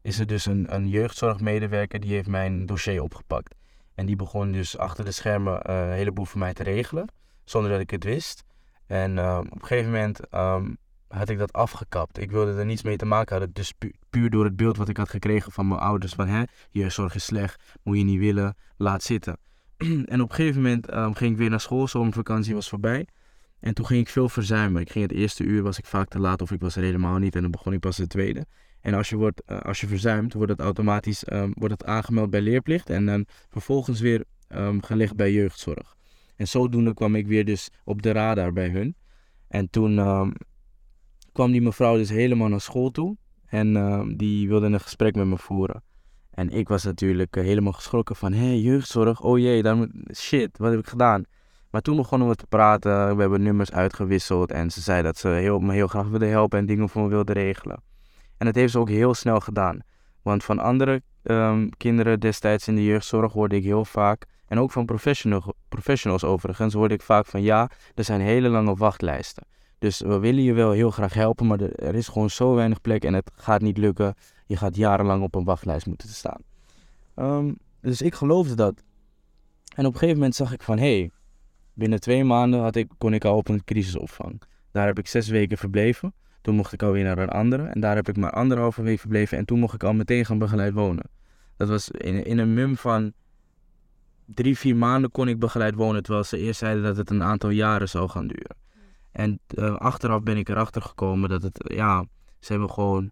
is 0.01 0.19
er 0.19 0.27
dus 0.27 0.45
een, 0.45 0.73
een 0.75 0.87
jeugdzorgmedewerker 0.89 1.99
die 1.99 2.11
heeft 2.13 2.27
mijn 2.27 2.65
dossier 2.65 3.01
opgepakt. 3.01 3.55
En 3.95 4.05
die 4.05 4.15
begon 4.15 4.51
dus 4.51 4.77
achter 4.77 5.05
de 5.05 5.11
schermen 5.11 5.61
eh, 5.61 5.79
een 5.79 5.91
heleboel 5.91 6.25
voor 6.25 6.39
mij 6.39 6.53
te 6.53 6.63
regelen, 6.63 7.07
zonder 7.43 7.71
dat 7.71 7.79
ik 7.79 7.89
het 7.89 8.03
wist. 8.03 8.43
En 8.87 9.17
ehm, 9.17 9.39
op 9.39 9.61
een 9.61 9.67
gegeven 9.67 9.91
moment 9.91 10.19
ehm, 10.29 10.73
had 11.07 11.29
ik 11.29 11.37
dat 11.37 11.53
afgekapt. 11.53 12.19
Ik 12.19 12.31
wilde 12.31 12.53
er 12.53 12.65
niets 12.65 12.83
mee 12.83 12.97
te 12.97 13.05
maken 13.05 13.35
hebben. 13.37 13.53
Dus 13.53 13.71
pu- 13.71 13.93
puur 14.09 14.29
door 14.29 14.43
het 14.43 14.55
beeld 14.55 14.77
wat 14.77 14.89
ik 14.89 14.97
had 14.97 15.09
gekregen 15.09 15.51
van 15.51 15.67
mijn 15.67 15.79
ouders. 15.79 16.13
Van 16.13 16.27
hè, 16.27 16.43
jeugdzorg 16.69 17.15
is 17.15 17.25
slecht, 17.25 17.61
moet 17.83 17.97
je 17.97 18.03
niet 18.03 18.19
willen, 18.19 18.55
laat 18.77 19.03
zitten. 19.03 19.37
en 20.05 20.21
op 20.21 20.29
een 20.29 20.35
gegeven 20.35 20.61
moment 20.61 20.89
ehm, 20.89 21.13
ging 21.13 21.31
ik 21.31 21.37
weer 21.37 21.49
naar 21.49 21.59
school, 21.59 21.87
zomervakantie 21.87 22.53
was 22.53 22.69
voorbij. 22.69 23.07
En 23.59 23.73
toen 23.73 23.85
ging 23.85 24.01
ik 24.01 24.09
veel 24.09 24.29
verzuimen. 24.29 24.81
Ik 24.81 24.91
ging 24.91 25.09
het 25.09 25.17
eerste 25.17 25.43
uur 25.43 25.63
was 25.63 25.77
ik 25.77 25.85
vaak 25.85 26.07
te 26.07 26.19
laat 26.19 26.41
of 26.41 26.51
ik 26.51 26.61
was 26.61 26.75
er 26.75 26.83
helemaal 26.83 27.17
niet. 27.17 27.35
En 27.35 27.41
dan 27.41 27.51
begon 27.51 27.73
ik 27.73 27.79
pas 27.79 27.97
de 27.97 28.07
tweede. 28.07 28.45
En 28.85 28.93
als 28.93 29.09
je, 29.09 29.15
wordt, 29.15 29.41
eh, 29.45 29.59
als 29.59 29.81
je 29.81 29.87
verzuimt, 29.87 30.33
wordt 30.33 30.51
het 30.51 30.59
automatisch 30.59 31.23
ehm, 31.23 31.51
wordt 31.53 31.73
het 31.73 31.85
aangemeld 31.85 32.29
bij 32.29 32.41
leerplicht. 32.41 32.89
En 32.89 33.05
dan 33.05 33.25
vervolgens 33.49 33.99
weer 33.99 34.23
ehm, 34.47 34.79
gelegd 34.79 35.15
bij 35.15 35.31
jeugdzorg. 35.31 35.95
En 36.35 36.47
zodoende 36.47 36.93
kwam 36.93 37.15
ik 37.15 37.27
weer 37.27 37.45
dus 37.45 37.69
op 37.83 38.01
de 38.01 38.11
radar 38.11 38.53
bij 38.53 38.69
hun. 38.69 38.95
En 39.47 39.69
toen 39.69 39.99
ehm, 39.99 40.31
kwam 41.31 41.51
die 41.51 41.61
mevrouw 41.61 41.95
dus 41.95 42.09
helemaal 42.09 42.47
naar 42.47 42.61
school 42.61 42.91
toe. 42.91 43.17
En 43.45 43.73
die 44.17 44.47
wilde 44.47 44.65
een 44.65 44.79
gesprek 44.79 45.15
met 45.15 45.25
me 45.25 45.37
voeren. 45.37 45.83
En 46.31 46.49
ik 46.49 46.67
was 46.67 46.83
natuurlijk 46.83 47.35
eh, 47.35 47.43
helemaal 47.43 47.73
geschrokken 47.73 48.15
van, 48.15 48.33
hé, 48.33 48.45
hey, 48.45 48.59
jeugdzorg, 48.59 49.21
oh 49.21 49.39
jee, 49.39 49.63
daar 49.63 49.75
moet... 49.75 49.91
shit, 50.13 50.57
wat 50.57 50.71
heb 50.71 50.79
ik 50.79 50.87
gedaan? 50.87 51.23
Maar 51.69 51.81
toen 51.81 51.95
begonnen 51.95 52.27
we 52.27 52.35
te 52.35 52.47
praten, 52.47 53.15
we 53.15 53.21
hebben 53.21 53.41
nummers 53.41 53.71
uitgewisseld 53.71 54.51
en 54.51 54.71
ze 54.71 54.81
zei 54.81 55.03
dat 55.03 55.17
ze 55.17 55.27
heel, 55.27 55.59
me 55.59 55.73
heel 55.73 55.87
graag 55.87 56.07
wilde 56.07 56.25
helpen 56.25 56.59
en 56.59 56.65
dingen 56.65 56.89
voor 56.89 57.01
me 57.01 57.09
wilde 57.09 57.33
regelen. 57.33 57.93
En 58.37 58.45
dat 58.45 58.55
heeft 58.55 58.71
ze 58.71 58.79
ook 58.79 58.89
heel 58.89 59.13
snel 59.13 59.39
gedaan. 59.39 59.79
Want 60.21 60.43
van 60.43 60.59
andere 60.59 61.01
ehm, 61.23 61.69
kinderen 61.77 62.19
destijds 62.19 62.67
in 62.67 62.75
de 62.75 62.83
jeugdzorg 62.83 63.33
hoorde 63.33 63.55
ik 63.55 63.63
heel 63.63 63.85
vaak, 63.85 64.25
en 64.47 64.59
ook 64.59 64.71
van 64.71 64.85
professional, 64.85 65.53
professionals 65.69 66.23
overigens, 66.23 66.73
hoorde 66.73 66.93
ik 66.93 67.01
vaak 67.01 67.25
van 67.25 67.41
ja, 67.41 67.69
er 67.95 68.03
zijn 68.03 68.21
hele 68.21 68.49
lange 68.49 68.75
wachtlijsten. 68.75 69.43
Dus 69.77 69.99
we 69.99 70.19
willen 70.19 70.43
je 70.43 70.53
wel 70.53 70.71
heel 70.71 70.91
graag 70.91 71.13
helpen, 71.13 71.47
maar 71.47 71.59
er, 71.59 71.75
er 71.75 71.95
is 71.95 72.07
gewoon 72.07 72.29
zo 72.29 72.55
weinig 72.55 72.81
plek 72.81 73.03
en 73.03 73.13
het 73.13 73.31
gaat 73.35 73.61
niet 73.61 73.77
lukken. 73.77 74.15
Je 74.45 74.57
gaat 74.57 74.75
jarenlang 74.75 75.23
op 75.23 75.35
een 75.35 75.43
wachtlijst 75.43 75.85
moeten 75.85 76.09
staan. 76.09 76.41
Ehm, 77.15 77.53
dus 77.81 78.01
ik 78.01 78.15
geloofde 78.15 78.55
dat. 78.55 78.83
En 79.75 79.85
op 79.85 79.93
een 79.93 79.99
gegeven 79.99 80.17
moment 80.17 80.35
zag 80.35 80.53
ik 80.53 80.61
van, 80.61 80.77
hé, 80.77 80.99
hey, 80.99 81.11
binnen 81.73 81.99
twee 81.99 82.23
maanden 82.23 82.59
had 82.59 82.75
ik, 82.75 82.91
kon 82.97 83.13
ik 83.13 83.25
al 83.25 83.37
op 83.37 83.47
een 83.47 83.63
crisisopvang. 83.63 84.41
Daar 84.71 84.85
heb 84.85 84.99
ik 84.99 85.07
zes 85.07 85.27
weken 85.27 85.57
verbleven. 85.57 86.13
Toen 86.45 86.55
mocht 86.55 86.73
ik 86.73 86.83
alweer 86.83 87.03
naar 87.03 87.17
een 87.17 87.29
andere. 87.29 87.63
En 87.63 87.79
daar 87.79 87.95
heb 87.95 88.09
ik 88.09 88.17
maar 88.17 88.31
anderhalve 88.31 88.81
week 88.81 88.99
verbleven. 88.99 89.37
En 89.37 89.45
toen 89.45 89.59
mocht 89.59 89.73
ik 89.73 89.83
al 89.83 89.93
meteen 89.93 90.25
gaan 90.25 90.37
begeleid 90.37 90.73
wonen. 90.73 91.09
Dat 91.57 91.69
was 91.69 91.89
in, 91.89 92.25
in 92.25 92.37
een 92.37 92.53
mum 92.53 92.77
van 92.77 93.13
drie, 94.25 94.57
vier 94.57 94.75
maanden 94.75 95.11
kon 95.11 95.27
ik 95.27 95.39
begeleid 95.39 95.75
wonen. 95.75 96.03
Terwijl 96.03 96.23
ze 96.23 96.37
eerst 96.37 96.59
zeiden 96.59 96.83
dat 96.83 96.97
het 96.97 97.09
een 97.09 97.23
aantal 97.23 97.49
jaren 97.49 97.89
zou 97.89 98.09
gaan 98.09 98.27
duren. 98.27 98.55
En 99.11 99.39
uh, 99.55 99.75
achteraf 99.75 100.23
ben 100.23 100.37
ik 100.37 100.49
erachter 100.49 100.81
gekomen 100.81 101.29
dat 101.29 101.41
het, 101.41 101.71
ja, 101.73 102.05
ze 102.39 102.51
hebben 102.51 102.69
gewoon 102.69 103.11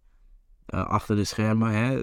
uh, 0.68 0.86
achter 0.86 1.16
de 1.16 1.24
schermen, 1.24 1.72
hè, 1.72 2.02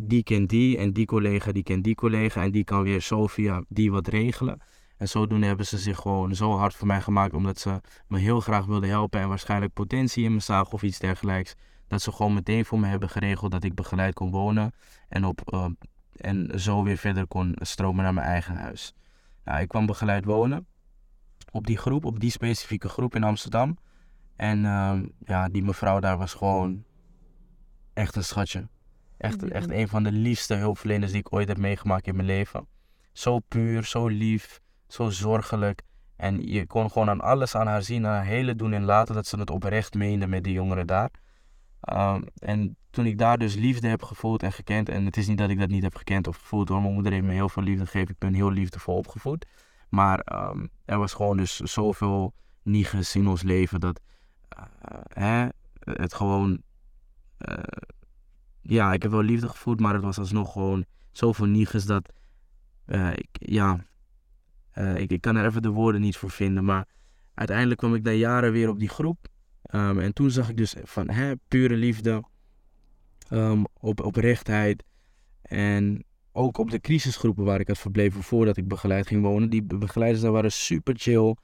die 0.00 0.22
kent 0.22 0.48
die 0.48 0.78
en 0.78 0.92
die 0.92 1.06
collega 1.06 1.52
die 1.52 1.62
kent 1.62 1.84
die 1.84 1.94
collega 1.94 2.42
en 2.42 2.50
die 2.50 2.64
kan 2.64 2.82
weer 2.82 3.00
zo 3.00 3.26
via 3.26 3.62
die 3.68 3.90
wat 3.92 4.06
regelen. 4.06 4.60
En 5.02 5.08
zodoende 5.08 5.46
hebben 5.46 5.66
ze 5.66 5.78
zich 5.78 5.98
gewoon 5.98 6.34
zo 6.34 6.56
hard 6.56 6.74
voor 6.74 6.86
mij 6.86 7.00
gemaakt 7.00 7.34
omdat 7.34 7.58
ze 7.58 7.80
me 8.06 8.18
heel 8.18 8.40
graag 8.40 8.66
wilden 8.66 8.88
helpen 8.88 9.20
en 9.20 9.28
waarschijnlijk 9.28 9.72
potentie 9.72 10.24
in 10.24 10.32
me 10.32 10.40
zagen 10.40 10.72
of 10.72 10.82
iets 10.82 10.98
dergelijks. 10.98 11.54
Dat 11.86 12.02
ze 12.02 12.12
gewoon 12.12 12.34
meteen 12.34 12.64
voor 12.64 12.80
me 12.80 12.86
hebben 12.86 13.08
geregeld 13.08 13.50
dat 13.50 13.64
ik 13.64 13.74
begeleid 13.74 14.14
kon 14.14 14.30
wonen 14.30 14.72
en, 15.08 15.24
op, 15.24 15.52
uh, 15.54 15.66
en 16.16 16.60
zo 16.60 16.82
weer 16.82 16.96
verder 16.96 17.26
kon 17.26 17.56
stromen 17.60 18.04
naar 18.04 18.14
mijn 18.14 18.26
eigen 18.26 18.56
huis. 18.56 18.94
Nou, 19.44 19.60
ik 19.60 19.68
kwam 19.68 19.86
begeleid 19.86 20.24
wonen 20.24 20.66
op 21.50 21.66
die 21.66 21.78
groep, 21.78 22.04
op 22.04 22.20
die 22.20 22.30
specifieke 22.30 22.88
groep 22.88 23.14
in 23.14 23.24
Amsterdam. 23.24 23.78
En 24.36 24.64
uh, 24.64 25.00
ja, 25.24 25.48
die 25.48 25.62
mevrouw 25.62 26.00
daar 26.00 26.18
was 26.18 26.34
gewoon 26.34 26.84
echt 27.92 28.16
een 28.16 28.24
schatje. 28.24 28.68
Echt, 29.18 29.50
echt 29.50 29.70
een 29.70 29.88
van 29.88 30.02
de 30.02 30.12
liefste 30.12 30.54
hulpverleners 30.54 31.10
die 31.10 31.20
ik 31.20 31.32
ooit 31.32 31.48
heb 31.48 31.58
meegemaakt 31.58 32.06
in 32.06 32.14
mijn 32.16 32.26
leven. 32.26 32.66
Zo 33.12 33.38
puur, 33.38 33.84
zo 33.84 34.06
lief, 34.06 34.60
zo 34.92 35.10
zorgelijk. 35.10 35.82
En 36.16 36.46
je 36.46 36.66
kon 36.66 36.90
gewoon 36.90 37.10
aan 37.10 37.20
alles 37.20 37.54
aan 37.54 37.66
haar 37.66 37.82
zien, 37.82 38.06
aan 38.06 38.12
haar 38.12 38.24
hele 38.24 38.56
doen 38.56 38.72
en 38.72 38.84
laten, 38.84 39.14
dat 39.14 39.26
ze 39.26 39.38
het 39.38 39.50
oprecht 39.50 39.94
meende 39.94 40.26
met 40.26 40.44
die 40.44 40.52
jongeren 40.52 40.86
daar. 40.86 41.10
Um, 41.92 42.24
en 42.34 42.76
toen 42.90 43.06
ik 43.06 43.18
daar 43.18 43.38
dus 43.38 43.54
liefde 43.54 43.88
heb 43.88 44.02
gevoeld 44.02 44.42
en 44.42 44.52
gekend, 44.52 44.88
en 44.88 45.04
het 45.04 45.16
is 45.16 45.26
niet 45.26 45.38
dat 45.38 45.50
ik 45.50 45.58
dat 45.58 45.68
niet 45.68 45.82
heb 45.82 45.94
gekend 45.94 46.26
of 46.28 46.36
gevoeld 46.36 46.68
hoor, 46.68 46.80
mijn 46.80 46.94
moeder 46.94 47.12
heeft 47.12 47.24
me 47.24 47.32
heel 47.32 47.48
veel 47.48 47.62
liefde 47.62 47.84
gegeven, 47.86 48.10
ik 48.10 48.18
ben 48.18 48.34
heel 48.34 48.50
liefdevol 48.50 48.96
opgevoed. 48.96 49.46
Maar 49.88 50.48
um, 50.50 50.70
er 50.84 50.98
was 50.98 51.12
gewoon 51.12 51.36
dus 51.36 51.56
zoveel 51.56 52.34
nieges 52.62 53.16
in 53.16 53.28
ons 53.28 53.42
leven 53.42 53.80
dat 53.80 54.00
uh, 54.58 54.64
hè, 55.08 55.48
het 55.80 56.14
gewoon. 56.14 56.62
Uh, 57.38 57.56
ja, 58.60 58.92
ik 58.92 59.02
heb 59.02 59.10
wel 59.10 59.22
liefde 59.22 59.48
gevoeld, 59.48 59.80
maar 59.80 59.94
het 59.94 60.02
was 60.02 60.18
alsnog 60.18 60.52
gewoon 60.52 60.84
zoveel 61.10 61.46
nieges 61.46 61.84
dat. 61.84 62.12
Uh, 62.86 63.10
ik, 63.12 63.28
ja, 63.32 63.84
ik, 64.74 65.10
ik 65.10 65.20
kan 65.20 65.36
er 65.36 65.46
even 65.46 65.62
de 65.62 65.68
woorden 65.68 66.00
niet 66.00 66.16
voor 66.16 66.30
vinden. 66.30 66.64
Maar 66.64 66.88
uiteindelijk 67.34 67.78
kwam 67.78 67.94
ik 67.94 68.02
na 68.02 68.10
jaren 68.10 68.52
weer 68.52 68.68
op 68.68 68.78
die 68.78 68.88
groep. 68.88 69.28
Um, 69.74 69.98
en 69.98 70.14
toen 70.14 70.30
zag 70.30 70.48
ik 70.48 70.56
dus 70.56 70.74
van 70.84 71.10
hè, 71.10 71.32
pure 71.48 71.74
liefde, 71.74 72.24
um, 73.30 73.64
op, 73.80 74.00
oprechtheid. 74.00 74.84
En 75.42 76.04
ook 76.32 76.58
op 76.58 76.70
de 76.70 76.80
crisisgroepen 76.80 77.44
waar 77.44 77.60
ik 77.60 77.68
had 77.68 77.78
verbleven 77.78 78.22
voordat 78.22 78.56
ik 78.56 78.68
begeleid 78.68 79.06
ging 79.06 79.22
wonen. 79.22 79.50
Die 79.50 79.62
begeleiders 79.62 80.22
daar 80.22 80.32
waren 80.32 80.52
super 80.52 80.94
chill, 80.96 81.36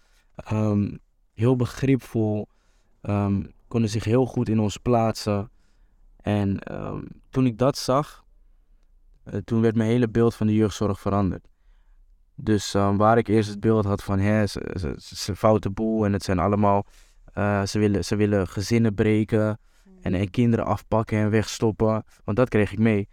um, 0.53 0.99
heel 1.35 1.57
begripvol, 1.57 2.49
konden 3.69 3.91
zich 3.91 4.05
heel 4.05 4.27
goed 4.27 4.49
in 4.49 4.59
ons 4.59 4.77
plaatsen. 4.77 5.51
En 6.17 6.59
toen 7.31 7.47
ik 7.47 7.59
dat 7.59 7.79
zag, 7.79 8.25
uh, 9.25 9.41
toen 9.45 9.61
werd 9.61 9.77
mijn 9.77 9.91
hele 9.91 10.09
beeld 10.09 10.35
van 10.35 10.47
de 10.47 10.55
jeugdzorg 10.55 11.01
veranderd. 11.01 11.49
Dus 12.41 12.73
waar 12.73 13.19
ik 13.19 13.29
eerst 13.29 13.49
het 13.49 13.61
beeld 13.61 13.85
had 13.85 14.03
van, 14.03 14.19
hè, 14.19 14.47
ze, 14.47 14.77
ze, 14.79 14.95
ze 14.97 15.37
foute 15.37 15.71
boel 15.71 16.05
en 16.05 16.13
het 16.13 16.23
zijn 16.23 16.39
allemaal, 16.39 16.87
uh, 17.35 17.65
ze, 17.65 17.79
willen, 17.79 18.05
ze 18.05 18.17
willen 18.17 18.49
gezinnen 18.49 18.95
breken 18.95 19.59
en, 20.01 20.15
en 20.15 20.31
kinderen 20.31 20.65
afpakken 20.65 21.19
en 21.19 21.31
wegstoppen. 21.31 22.05
Want 22.25 22.37
dat 22.37 22.49
kreeg 22.49 22.73
ik 22.73 22.79
mee 22.79 23.09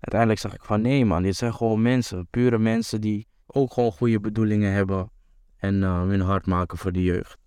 uiteindelijk 0.00 0.40
zag 0.40 0.54
ik 0.54 0.64
van 0.64 0.80
nee 0.80 1.04
man, 1.04 1.22
dit 1.22 1.36
zijn 1.36 1.54
gewoon 1.54 1.82
mensen, 1.82 2.26
pure 2.30 2.58
mensen 2.58 3.00
die 3.00 3.26
ook 3.46 3.72
gewoon 3.72 3.92
goede 3.92 4.20
bedoelingen 4.20 4.72
hebben 4.72 5.10
en 5.56 5.74
uh, 5.74 6.02
hun 6.02 6.20
hart 6.20 6.46
maken 6.46 6.78
voor 6.78 6.92
de 6.92 7.02
jeugd. 7.02 7.38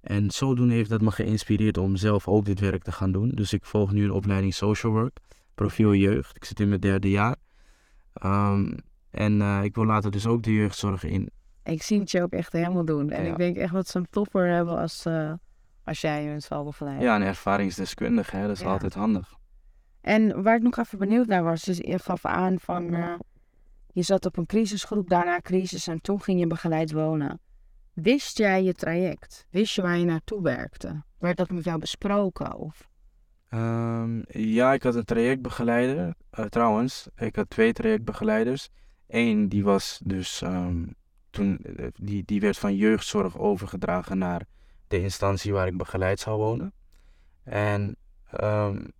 En 0.00 0.30
zodoende 0.30 0.74
heeft 0.74 0.90
dat 0.90 1.00
me 1.00 1.10
geïnspireerd 1.10 1.78
om 1.78 1.96
zelf 1.96 2.28
ook 2.28 2.44
dit 2.44 2.60
werk 2.60 2.82
te 2.82 2.92
gaan 2.92 3.12
doen. 3.12 3.28
Dus 3.28 3.52
ik 3.52 3.64
volg 3.64 3.92
nu 3.92 4.04
een 4.04 4.12
opleiding 4.12 4.54
social 4.54 4.92
work, 4.92 5.18
profiel 5.54 5.94
jeugd. 5.94 6.36
Ik 6.36 6.44
zit 6.44 6.60
in 6.60 6.68
mijn 6.68 6.80
derde 6.80 7.10
jaar. 7.10 7.36
Um, 8.24 8.76
en 9.12 9.40
uh, 9.40 9.64
ik 9.64 9.74
wil 9.74 9.84
later 9.84 10.10
dus 10.10 10.26
ook 10.26 10.42
de 10.42 10.54
jeugdzorg 10.54 11.04
in. 11.04 11.30
Ik 11.64 11.82
zie 11.82 12.00
het 12.00 12.10
je 12.10 12.22
ook 12.22 12.32
echt 12.32 12.52
helemaal 12.52 12.84
doen. 12.84 13.10
En 13.10 13.24
ja. 13.24 13.30
ik 13.30 13.36
denk 13.36 13.56
echt 13.56 13.72
dat 13.72 13.88
ze 13.88 13.98
een 13.98 14.06
topper 14.10 14.48
hebben 14.48 14.78
als, 14.78 15.06
uh, 15.06 15.32
als 15.84 16.00
jij 16.00 16.26
hun 16.26 16.42
zal 16.42 16.64
begeleiden. 16.64 17.04
Ja, 17.04 17.16
een 17.16 17.22
ervaringsdeskundige, 17.22 18.36
hè? 18.36 18.46
dat 18.46 18.56
is 18.56 18.62
ja. 18.62 18.68
altijd 18.68 18.94
handig. 18.94 19.34
En 20.00 20.42
waar 20.42 20.56
ik 20.56 20.62
nog 20.62 20.78
even 20.78 20.98
benieuwd 20.98 21.26
naar 21.26 21.42
was, 21.42 21.62
dus 21.62 21.76
je 21.76 21.98
gaf 21.98 22.24
aan 22.24 22.58
van 22.58 22.94
uh, 22.94 23.14
je 23.92 24.02
zat 24.02 24.26
op 24.26 24.36
een 24.36 24.46
crisisgroep, 24.46 25.08
daarna 25.08 25.40
crisis 25.40 25.86
en 25.86 26.00
toen 26.00 26.22
ging 26.22 26.40
je 26.40 26.46
begeleid 26.46 26.92
wonen. 26.92 27.40
Wist 27.92 28.38
jij 28.38 28.62
je 28.62 28.72
traject? 28.72 29.46
Wist 29.50 29.74
je 29.74 29.82
waar 29.82 29.98
je 29.98 30.04
naartoe 30.04 30.42
werkte? 30.42 31.02
Werd 31.18 31.36
dat 31.36 31.50
met 31.50 31.64
jou 31.64 31.78
besproken? 31.78 32.56
Of? 32.56 32.88
Um, 33.50 34.24
ja, 34.28 34.72
ik 34.72 34.82
had 34.82 34.94
een 34.94 35.04
trajectbegeleider. 35.04 36.14
Uh, 36.38 36.44
trouwens, 36.44 37.08
ik 37.16 37.36
had 37.36 37.50
twee 37.50 37.72
trajectbegeleiders. 37.72 38.68
Eén 39.12 39.48
die 39.48 39.64
was 39.64 40.00
dus 40.04 40.40
um, 40.40 40.94
toen, 41.30 41.60
die, 41.94 42.22
die 42.24 42.40
werd 42.40 42.58
van 42.58 42.76
jeugdzorg 42.76 43.38
overgedragen 43.38 44.18
naar 44.18 44.46
de 44.88 45.00
instantie 45.00 45.52
waar 45.52 45.66
ik 45.66 45.76
begeleid 45.76 46.20
zou 46.20 46.36
wonen. 46.38 46.72
En 47.42 47.96
um, 48.40 48.92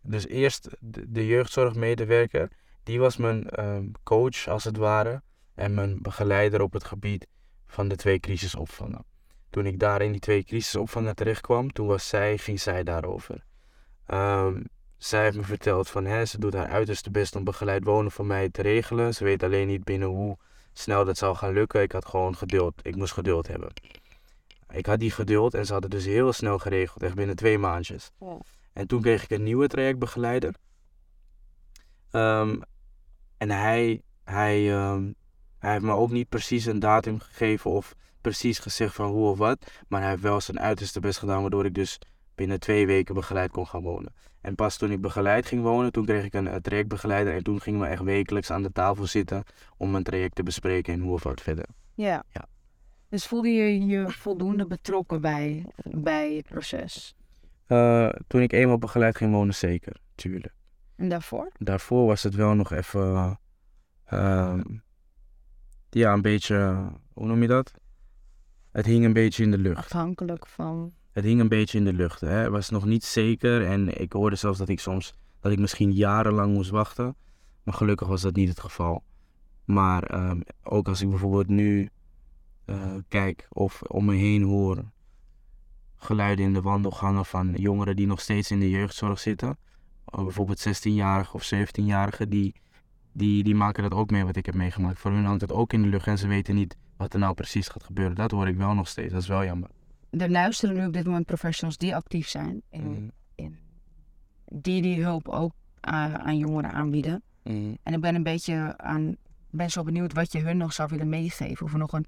dus 0.00 0.26
eerst 0.26 0.68
de, 0.80 1.10
de 1.10 1.26
jeugdzorgmedewerker, 1.26 2.50
die 2.82 3.00
was 3.00 3.16
mijn 3.16 3.64
um, 3.64 3.92
coach 4.02 4.48
als 4.48 4.64
het 4.64 4.76
ware 4.76 5.22
en 5.54 5.74
mijn 5.74 6.02
begeleider 6.02 6.60
op 6.60 6.72
het 6.72 6.84
gebied 6.84 7.26
van 7.66 7.88
de 7.88 7.96
twee 7.96 8.20
crisisopvangen. 8.20 9.04
Toen 9.50 9.66
ik 9.66 9.78
daar 9.78 10.02
in 10.02 10.10
die 10.10 10.20
twee 10.20 10.44
crisisopvangen 10.44 11.14
terecht 11.14 11.40
kwam, 11.40 11.72
toen 11.72 11.86
was 11.86 12.08
zij, 12.08 12.38
ging 12.38 12.60
zij 12.60 12.84
daarover. 12.84 13.44
Zij 14.98 15.22
heeft 15.22 15.36
me 15.36 15.42
verteld 15.42 15.88
van, 15.90 16.04
hè, 16.04 16.24
ze 16.24 16.38
doet 16.38 16.54
haar 16.54 16.68
uiterste 16.68 17.10
best 17.10 17.36
om 17.36 17.44
begeleid 17.44 17.84
wonen 17.84 18.10
voor 18.10 18.26
mij 18.26 18.50
te 18.50 18.62
regelen. 18.62 19.14
Ze 19.14 19.24
weet 19.24 19.42
alleen 19.42 19.66
niet 19.66 19.84
binnen 19.84 20.08
hoe 20.08 20.36
snel 20.72 21.04
dat 21.04 21.18
zou 21.18 21.36
gaan 21.36 21.52
lukken. 21.52 21.82
Ik 21.82 21.92
had 21.92 22.06
gewoon 22.06 22.36
geduld. 22.36 22.74
Ik 22.82 22.96
moest 22.96 23.12
geduld 23.12 23.46
hebben. 23.46 23.72
Ik 24.70 24.86
had 24.86 24.98
die 24.98 25.10
geduld 25.10 25.54
en 25.54 25.66
ze 25.66 25.72
hadden 25.72 25.90
dus 25.90 26.04
heel 26.04 26.32
snel 26.32 26.58
geregeld, 26.58 27.02
echt 27.02 27.14
binnen 27.14 27.36
twee 27.36 27.58
maandjes. 27.58 28.10
Ja. 28.20 28.38
En 28.72 28.86
toen 28.86 29.02
kreeg 29.02 29.22
ik 29.22 29.30
een 29.30 29.42
nieuwe 29.42 29.66
trajectbegeleider. 29.66 30.54
Um, 32.12 32.62
en 33.36 33.50
hij, 33.50 34.02
hij, 34.24 34.88
um, 34.90 35.14
hij 35.58 35.72
heeft 35.72 35.84
me 35.84 35.92
ook 35.92 36.10
niet 36.10 36.28
precies 36.28 36.64
een 36.64 36.78
datum 36.78 37.20
gegeven 37.20 37.70
of 37.70 37.94
precies 38.20 38.58
gezegd 38.58 38.94
van 38.94 39.10
hoe 39.10 39.30
of 39.30 39.38
wat. 39.38 39.66
Maar 39.88 40.00
hij 40.00 40.10
heeft 40.10 40.22
wel 40.22 40.40
zijn 40.40 40.60
uiterste 40.60 41.00
best 41.00 41.18
gedaan, 41.18 41.40
waardoor 41.40 41.64
ik 41.64 41.74
dus 41.74 41.98
binnen 42.34 42.60
twee 42.60 42.86
weken 42.86 43.14
begeleid 43.14 43.50
kon 43.50 43.66
gaan 43.66 43.82
wonen. 43.82 44.14
En 44.46 44.54
pas 44.54 44.76
toen 44.76 44.90
ik 44.90 45.00
begeleid 45.00 45.46
ging 45.46 45.62
wonen, 45.62 45.92
toen 45.92 46.04
kreeg 46.04 46.24
ik 46.24 46.34
een, 46.34 46.54
een 46.54 46.62
trajectbegeleider. 46.62 47.34
En 47.34 47.42
toen 47.42 47.60
gingen 47.60 47.80
we 47.80 47.86
echt 47.86 48.02
wekelijks 48.02 48.50
aan 48.50 48.62
de 48.62 48.72
tafel 48.72 49.06
zitten 49.06 49.42
om 49.76 49.90
mijn 49.90 50.02
traject 50.02 50.34
te 50.34 50.42
bespreken 50.42 50.94
en 50.94 51.00
hoe 51.00 51.12
of 51.12 51.22
wat 51.22 51.40
verder. 51.40 51.66
Ja. 51.94 52.24
ja. 52.30 52.44
Dus 53.08 53.26
voelde 53.26 53.48
je 53.48 53.86
je 53.86 54.10
voldoende 54.10 54.66
betrokken 54.66 55.20
bij, 55.20 55.66
bij 55.84 56.34
het 56.34 56.46
proces? 56.46 57.14
Eh, 57.66 58.08
toen 58.26 58.40
ik 58.40 58.52
eenmaal 58.52 58.78
begeleid 58.78 59.16
ging 59.16 59.32
wonen, 59.32 59.54
zeker, 59.54 59.96
tuurlijk. 60.14 60.54
En 60.96 61.08
daarvoor? 61.08 61.52
Daarvoor 61.58 62.06
was 62.06 62.22
het 62.22 62.34
wel 62.34 62.54
nog 62.54 62.72
even, 62.72 63.38
ehm, 64.04 64.62
ja, 65.90 66.12
een 66.12 66.22
beetje, 66.22 66.88
hoe 67.12 67.26
noem 67.26 67.42
je 67.42 67.48
dat? 67.48 67.72
Het 68.72 68.86
hing 68.86 69.04
een 69.04 69.12
beetje 69.12 69.42
in 69.42 69.50
de 69.50 69.58
lucht. 69.58 69.78
Afhankelijk 69.78 70.46
van. 70.46 70.92
Het 71.16 71.24
hing 71.24 71.40
een 71.40 71.48
beetje 71.48 71.78
in 71.78 71.84
de 71.84 71.92
lucht. 71.92 72.20
Hè. 72.20 72.28
Het 72.28 72.50
was 72.50 72.70
nog 72.70 72.84
niet 72.84 73.04
zeker 73.04 73.66
en 73.66 74.00
ik 74.00 74.12
hoorde 74.12 74.36
zelfs 74.36 74.58
dat 74.58 74.68
ik 74.68 74.80
soms, 74.80 75.14
dat 75.40 75.52
ik 75.52 75.58
misschien 75.58 75.92
jarenlang 75.92 76.52
moest 76.52 76.70
wachten. 76.70 77.16
Maar 77.62 77.74
gelukkig 77.74 78.08
was 78.08 78.22
dat 78.22 78.36
niet 78.36 78.48
het 78.48 78.60
geval. 78.60 79.02
Maar 79.64 80.02
ehm, 80.02 80.40
ook 80.62 80.88
als 80.88 81.00
ik 81.00 81.08
bijvoorbeeld 81.08 81.48
nu 81.48 81.88
eh, 82.64 82.94
kijk 83.08 83.46
of 83.48 83.82
om 83.82 84.04
me 84.04 84.14
heen 84.14 84.42
hoor 84.42 84.84
geluiden 85.96 86.44
in 86.44 86.52
de 86.52 86.60
wandelgangen 86.60 87.24
van 87.24 87.52
jongeren 87.54 87.96
die 87.96 88.06
nog 88.06 88.20
steeds 88.20 88.50
in 88.50 88.60
de 88.60 88.70
jeugdzorg 88.70 89.18
zitten. 89.18 89.58
Uh, 90.18 90.24
bijvoorbeeld 90.24 90.68
16-jarigen 90.68 91.32
of 91.32 91.52
17-jarigen, 91.54 92.28
die, 92.28 92.54
die, 93.12 93.44
die 93.44 93.54
maken 93.54 93.82
dat 93.82 93.92
ook 93.92 94.10
mee 94.10 94.24
wat 94.24 94.36
ik 94.36 94.46
heb 94.46 94.54
meegemaakt. 94.54 94.98
Voor 94.98 95.10
hun 95.10 95.24
hangt 95.24 95.40
het 95.40 95.52
ook 95.52 95.72
in 95.72 95.82
de 95.82 95.88
lucht 95.88 96.06
en 96.06 96.18
ze 96.18 96.26
weten 96.26 96.54
niet 96.54 96.76
wat 96.96 97.12
er 97.12 97.18
nou 97.18 97.34
precies 97.34 97.68
gaat 97.68 97.84
gebeuren. 97.84 98.14
Dat 98.14 98.30
hoor 98.30 98.48
ik 98.48 98.56
wel 98.56 98.74
nog 98.74 98.88
steeds, 98.88 99.12
dat 99.12 99.22
is 99.22 99.28
wel 99.28 99.44
jammer. 99.44 99.70
Er 100.18 100.30
luisteren 100.30 100.74
nu 100.76 100.86
op 100.86 100.92
dit 100.92 101.04
moment 101.06 101.26
professionals 101.26 101.76
die 101.78 101.94
actief 101.94 102.28
zijn. 102.28 102.62
In, 102.70 102.82
Mhm. 102.90 103.08
in, 103.34 103.58
die 104.44 104.82
die 104.82 105.02
hulp 105.02 105.28
ook 105.28 105.52
aan, 105.80 106.18
aan 106.18 106.36
jongeren 106.38 106.72
aanbieden. 106.72 107.22
Mhm. 107.42 107.74
En 107.82 107.94
ik 107.94 108.00
ben 108.00 108.14
een 108.14 108.22
beetje 108.22 108.74
aan. 108.78 109.16
ben 109.50 109.70
zo 109.70 109.82
benieuwd 109.82 110.12
wat 110.12 110.32
je 110.32 110.38
hun 110.40 110.56
nog 110.56 110.72
zou 110.72 110.88
willen 110.88 111.08
meegeven. 111.08 111.66
Of 111.66 111.72
er 111.72 111.78
nog 111.78 111.92
een, 111.92 112.06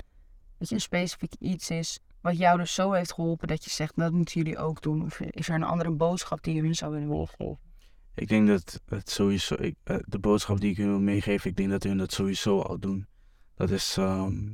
dat 0.59 0.69
je 0.69 0.75
een 0.75 0.81
specifiek 0.81 1.33
iets 1.39 1.71
is. 1.71 1.99
wat 2.21 2.39
jou 2.39 2.59
dus 2.59 2.75
zo 2.75 2.93
heeft 2.93 3.13
geholpen 3.13 3.49
dat 3.49 3.65
je 3.65 3.71
zegt. 3.71 3.97
dat 3.97 4.13
moeten 4.13 4.41
jullie 4.43 4.59
ook 4.59 4.83
doen. 4.83 5.05
Of 5.05 5.21
is 5.21 5.49
er 5.49 5.55
een 5.55 5.63
andere 5.63 5.91
boodschap 5.91 6.43
die 6.43 6.55
je 6.55 6.61
hun 6.63 6.75
zou 6.75 6.93
willen 6.93 7.09
meegeven? 7.09 7.59
Ik 8.15 8.29
denk 8.29 8.49
dat 8.49 8.81
het 8.89 9.11
sowieso, 9.11 9.55
ik, 9.55 9.75
eh, 9.85 9.97
de 10.07 10.19
boodschap 10.19 10.61
die 10.61 10.71
ik 10.71 10.77
hun 10.77 10.89
wil 10.89 11.01
meegeven, 11.01 11.51
ik 11.51 11.57
denk 11.57 11.71
dat 11.71 11.83
hun 11.83 11.99
dat 11.99 12.13
sowieso 12.13 12.61
al 12.61 12.79
doen. 12.79 13.07
Dat 13.55 13.71
is 13.71 13.97
ehm, 13.97 14.53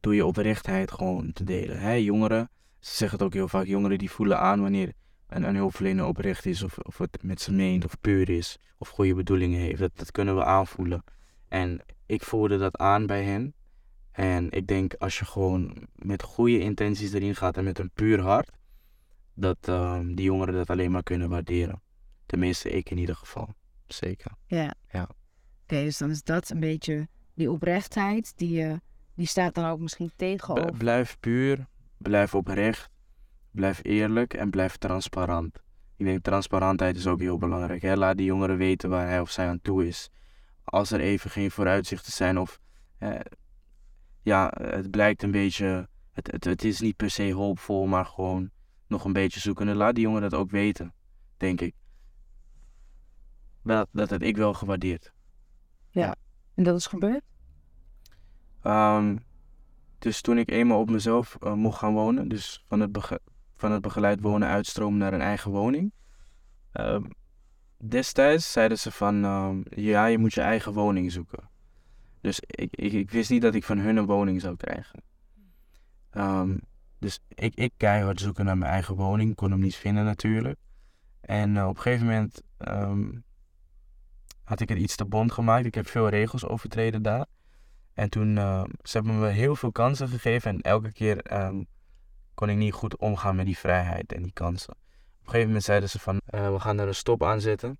door 0.00 0.14
je 0.14 0.26
oprechtheid 0.26 0.92
gewoon 0.92 1.32
te 1.32 1.44
delen. 1.44 1.78
Hè, 1.80 1.92
jongeren, 1.92 2.48
ze 2.86 2.96
zeggen 2.96 3.18
het 3.18 3.26
ook 3.26 3.34
heel 3.34 3.48
vaak, 3.48 3.66
jongeren 3.66 3.98
die 3.98 4.10
voelen 4.10 4.38
aan 4.38 4.60
wanneer 4.60 4.92
een, 5.28 5.42
een 5.42 5.54
hulpverlener 5.56 6.04
oprecht 6.04 6.46
is 6.46 6.62
of, 6.62 6.78
of 6.78 6.98
het 6.98 7.22
met 7.22 7.40
ze 7.40 7.52
meent 7.52 7.84
of 7.84 8.00
puur 8.00 8.28
is 8.30 8.58
of 8.78 8.88
goede 8.88 9.14
bedoelingen 9.14 9.60
heeft. 9.60 9.78
Dat, 9.78 9.90
dat 9.94 10.10
kunnen 10.10 10.36
we 10.36 10.44
aanvoelen. 10.44 11.04
En 11.48 11.80
ik 12.06 12.22
voelde 12.22 12.58
dat 12.58 12.76
aan 12.76 13.06
bij 13.06 13.22
hen. 13.24 13.54
En 14.12 14.50
ik 14.50 14.66
denk 14.66 14.94
als 14.94 15.18
je 15.18 15.24
gewoon 15.24 15.86
met 15.94 16.22
goede 16.22 16.58
intenties 16.58 17.12
erin 17.12 17.34
gaat 17.36 17.56
en 17.56 17.64
met 17.64 17.78
een 17.78 17.90
puur 17.94 18.20
hart, 18.20 18.50
dat 19.34 19.56
ehm, 19.60 20.14
die 20.14 20.24
jongeren 20.24 20.54
dat 20.54 20.70
alleen 20.70 20.90
maar 20.90 21.02
kunnen 21.02 21.28
waarderen. 21.28 21.82
Tenminste, 22.26 22.70
ik 22.70 22.90
in 22.90 22.98
ieder 22.98 23.16
geval. 23.16 23.54
Zeker. 23.86 24.32
Ja. 24.46 24.74
Ja. 24.90 25.08
Oké, 25.62 25.82
dus 25.82 25.98
dan 25.98 26.10
is 26.10 26.22
dat 26.22 26.50
een 26.50 26.60
beetje 26.60 27.08
die 27.34 27.50
oprechtheid. 27.50 28.32
Die, 28.36 28.62
eh, 28.62 28.74
die 29.14 29.26
staat 29.26 29.54
dan 29.54 29.64
ook 29.64 29.80
misschien 29.80 30.08
B- 30.08 30.12
tegenover. 30.16 30.76
blijf 30.76 31.16
puur, 31.20 31.66
blijf 31.98 32.34
oprecht, 32.34 32.90
blijf 33.50 33.80
eerlijk 33.82 34.34
en 34.34 34.50
blijf 34.50 34.76
transparant. 34.76 35.62
Ik 35.96 36.06
denk 36.06 36.22
transparantheid 36.22 36.96
is 36.96 37.06
ook 37.06 37.20
heel 37.20 37.38
belangrijk. 37.38 37.82
Hè? 37.82 37.96
Laat 37.96 38.16
die 38.16 38.26
jongeren 38.26 38.56
weten 38.56 38.90
waar 38.90 39.06
hij 39.06 39.20
of 39.20 39.30
zij 39.30 39.48
aan 39.48 39.60
toe 39.62 39.86
is. 39.86 40.10
Als 40.64 40.90
er 40.90 41.00
even 41.00 41.30
geen 41.30 41.50
vooruitzichten 41.50 42.12
zijn 42.12 42.38
of 42.38 42.60
eh, 42.98 43.20
ja, 44.22 44.52
het 44.60 44.90
blijkt 44.90 45.22
een 45.22 45.30
beetje, 45.30 45.88
het, 46.12 46.30
het, 46.32 46.44
het 46.44 46.64
is 46.64 46.80
niet 46.80 46.96
per 46.96 47.10
se 47.10 47.32
hoopvol, 47.32 47.86
maar 47.86 48.04
gewoon 48.04 48.50
nog 48.86 49.04
een 49.04 49.12
beetje 49.12 49.40
zoeken. 49.40 49.68
En 49.68 49.76
laat 49.76 49.94
die 49.94 50.04
jongeren 50.04 50.30
dat 50.30 50.40
ook 50.40 50.50
weten, 50.50 50.94
denk 51.36 51.60
ik. 51.60 51.74
Dat, 53.62 53.88
dat 53.92 54.10
heb 54.10 54.22
ik 54.22 54.36
wel 54.36 54.54
gewaardeerd. 54.54 55.12
En 56.54 56.62
dat 56.62 56.76
is 56.76 56.86
gebeurd? 56.86 57.22
Ehm, 58.62 59.16
dus 60.06 60.20
toen 60.20 60.38
ik 60.38 60.50
eenmaal 60.50 60.80
op 60.80 60.90
mezelf 60.90 61.36
eh, 61.40 61.52
mocht 61.52 61.78
gaan 61.78 61.92
wonen, 61.92 62.28
dus 62.28 62.64
van 62.66 62.80
het, 62.80 63.18
van 63.56 63.72
het 63.72 63.82
begeleid 63.82 64.20
wonen 64.20 64.48
uitstromen 64.48 64.98
naar 64.98 65.12
een 65.12 65.20
eigen 65.20 65.50
woning. 65.50 65.92
ehm, 66.72 67.02
destijds 67.76 68.52
zeiden 68.52 68.78
ze 68.78 68.90
van, 68.90 69.24
ehm, 69.24 69.60
ja, 69.68 70.06
je 70.06 70.18
moet 70.18 70.34
je 70.34 70.40
eigen 70.40 70.72
woning 70.72 71.12
zoeken. 71.12 71.48
Dus 72.20 72.40
ik, 72.46 72.76
ik, 72.76 73.10
wist 73.10 73.30
niet 73.30 73.42
dat 73.42 73.54
ik 73.54 73.64
van 73.64 73.78
hun 73.78 73.96
een 73.96 74.06
woning 74.06 74.40
zou 74.40 74.56
krijgen. 74.56 75.02
Ehm, 76.10 76.56
dus 76.98 77.20
ik, 77.28 77.54
ik 77.54 77.72
keihard 77.76 78.20
zoeken 78.20 78.44
naar 78.44 78.58
mijn 78.58 78.70
eigen 78.70 78.94
woning, 78.94 79.34
kon 79.34 79.50
hem 79.50 79.60
niet 79.60 79.76
vinden 79.76 80.04
natuurlijk. 80.04 80.58
En 81.20 81.56
eh, 81.56 81.68
op 81.68 81.76
een 81.76 81.82
gegeven 81.82 82.06
moment 82.06 82.42
had 84.44 84.60
ik 84.60 84.68
het 84.68 84.78
iets 84.78 84.96
te 84.96 85.04
bond 85.04 85.32
gemaakt. 85.32 85.66
Ik 85.66 85.74
heb 85.74 85.86
veel 85.86 86.08
regels 86.08 86.46
overtreden 86.46 87.02
daar. 87.02 87.26
En 87.96 88.10
toen, 88.10 88.38
eh, 88.38 88.64
ze 88.82 88.96
hebben 88.96 89.18
me 89.18 89.28
heel 89.28 89.56
veel 89.56 89.72
kansen 89.72 90.08
gegeven 90.08 90.50
en 90.50 90.60
elke 90.60 90.92
keer 90.92 91.22
ehm, 91.22 91.62
kon 92.34 92.48
ik 92.48 92.56
niet 92.56 92.72
goed 92.72 92.96
omgaan 92.96 93.36
met 93.36 93.46
die 93.46 93.58
vrijheid 93.58 94.12
en 94.12 94.22
die 94.22 94.32
kansen. 94.32 94.72
Op 94.72 94.78
een 95.20 95.24
gegeven 95.24 95.46
moment 95.46 95.64
zeiden 95.64 95.88
ze 95.88 95.98
van, 95.98 96.20
eh, 96.26 96.52
we 96.52 96.60
gaan 96.60 96.78
er 96.78 96.88
een 96.88 96.94
stop 96.94 97.22
aan 97.24 97.40
zetten. 97.40 97.78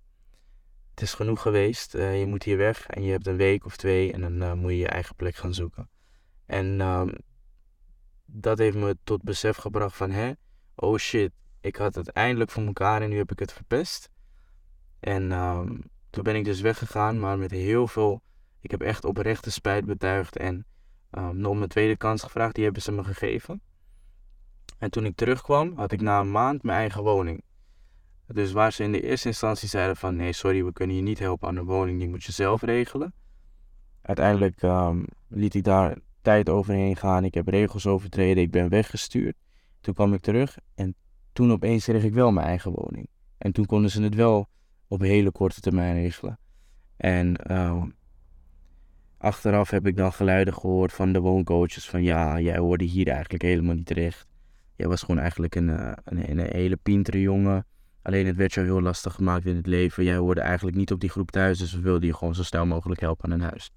Het 0.89 1.01
is 1.01 1.13
genoeg 1.13 1.41
geweest, 1.41 1.95
eh, 1.95 2.19
je 2.19 2.25
moet 2.25 2.43
hier 2.43 2.57
weg 2.57 2.87
en 2.87 3.03
je 3.03 3.11
hebt 3.11 3.27
een 3.27 3.35
week 3.35 3.65
of 3.65 3.77
twee 3.77 4.13
en 4.13 4.39
dan 4.39 4.59
moet 4.59 4.71
je 4.71 4.77
je 4.77 4.87
eigen 4.87 5.15
plek 5.15 5.35
gaan 5.35 5.53
zoeken. 5.53 5.89
En 6.45 6.81
ehm, 6.81 7.13
dat 8.25 8.57
heeft 8.57 8.77
me 8.77 8.97
tot 9.03 9.23
besef 9.23 9.57
gebracht 9.57 9.95
van, 9.95 10.11
hè, 10.11 10.31
oh 10.75 10.97
shit, 10.97 11.31
ik 11.61 11.75
had 11.75 11.95
het 11.95 12.09
eindelijk 12.09 12.51
voor 12.51 12.65
elkaar 12.65 13.01
en 13.01 13.09
nu 13.09 13.17
heb 13.17 13.31
ik 13.31 13.39
het 13.39 13.53
verpest. 13.53 14.09
En 14.99 15.31
ehm, 15.31 15.77
toen 16.09 16.23
ben 16.23 16.35
ik 16.35 16.45
dus 16.45 16.61
weggegaan, 16.61 17.19
maar 17.19 17.37
met 17.37 17.51
heel 17.51 17.87
veel 17.87 18.21
ik 18.61 18.71
heb 18.71 18.81
echt 18.81 19.05
oprechte 19.05 19.51
spijt 19.51 19.85
betuigd 19.85 20.37
en 20.37 20.65
um, 21.11 21.37
nog 21.37 21.55
mijn 21.55 21.69
tweede 21.69 21.97
kans 21.97 22.23
gevraagd. 22.23 22.55
Die 22.55 22.63
hebben 22.63 22.81
ze 22.81 22.91
me 22.91 23.03
gegeven. 23.03 23.61
En 24.77 24.89
toen 24.89 25.05
ik 25.05 25.15
terugkwam, 25.15 25.73
had 25.75 25.91
ik 25.91 26.01
na 26.01 26.19
een 26.19 26.31
maand 26.31 26.63
mijn 26.63 26.77
eigen 26.77 27.03
woning. 27.03 27.43
Dus 28.27 28.51
waar 28.51 28.71
ze 28.73 28.83
in 28.83 28.91
de 28.91 29.01
eerste 29.01 29.27
instantie 29.27 29.67
zeiden 29.67 29.97
van... 29.97 30.15
Nee, 30.15 30.33
sorry, 30.33 30.63
we 30.63 30.73
kunnen 30.73 30.95
je 30.95 31.01
niet 31.01 31.19
helpen 31.19 31.47
aan 31.47 31.55
de 31.55 31.63
woning. 31.63 31.99
Die 31.99 32.09
moet 32.09 32.23
je 32.23 32.31
zelf 32.31 32.61
regelen. 32.61 33.13
Uiteindelijk 34.01 34.61
um, 34.61 35.05
liet 35.27 35.53
ik 35.53 35.63
daar 35.63 35.97
tijd 36.21 36.49
overheen 36.49 36.95
gaan. 36.95 37.23
Ik 37.23 37.33
heb 37.33 37.47
regels 37.47 37.87
overtreden. 37.87 38.43
Ik 38.43 38.51
ben 38.51 38.69
weggestuurd. 38.69 39.35
Toen 39.81 39.93
kwam 39.93 40.13
ik 40.13 40.21
terug 40.21 40.57
en 40.75 40.95
toen 41.33 41.51
opeens 41.51 41.83
kreeg 41.83 42.03
ik 42.03 42.13
wel 42.13 42.31
mijn 42.31 42.47
eigen 42.47 42.71
woning. 42.71 43.07
En 43.37 43.51
toen 43.51 43.65
konden 43.65 43.91
ze 43.91 44.01
het 44.01 44.15
wel 44.15 44.47
op 44.87 45.01
hele 45.01 45.31
korte 45.31 45.61
termijn 45.61 45.95
regelen. 45.95 46.39
En... 46.97 47.57
Um, 47.57 47.96
Achteraf 49.17 49.69
heb 49.69 49.87
ik 49.87 49.97
dan 49.97 50.13
geluiden 50.13 50.53
gehoord 50.53 50.93
van 50.93 51.13
de 51.13 51.19
wooncoaches 51.19 51.89
van 51.89 52.03
ja, 52.03 52.39
jij 52.39 52.57
hoorde 52.57 52.83
hier 52.83 53.07
eigenlijk 53.07 53.43
helemaal 53.43 53.75
niet 53.75 53.85
terecht. 53.85 54.27
Jij 54.75 54.87
was 54.87 55.01
gewoon 55.01 55.19
eigenlijk 55.19 55.55
een, 55.55 55.67
uh, 55.67 55.91
een, 56.03 56.29
een, 56.29 56.39
hele 56.51 56.75
pintere 56.75 57.21
jongen. 57.21 57.65
Alleen 58.01 58.25
het 58.25 58.35
werd 58.35 58.53
jou 58.53 58.65
heel 58.65 58.81
lastig 58.81 59.13
gemaakt 59.13 59.45
in 59.45 59.55
het 59.55 59.67
leven. 59.67 60.03
Jij 60.03 60.15
hoorde 60.15 60.41
eigenlijk 60.41 60.77
niet 60.77 60.91
op 60.91 60.99
die 60.99 61.09
groep 61.09 61.31
thuis, 61.31 61.57
dus 61.57 61.73
we 61.73 61.81
wilden 61.81 62.07
je 62.07 62.15
gewoon 62.15 62.35
zo 62.35 62.43
snel 62.43 62.65
mogelijk 62.65 63.01
helpen 63.01 63.25
aan 63.25 63.31
een 63.31 63.47
huis. 63.47 63.71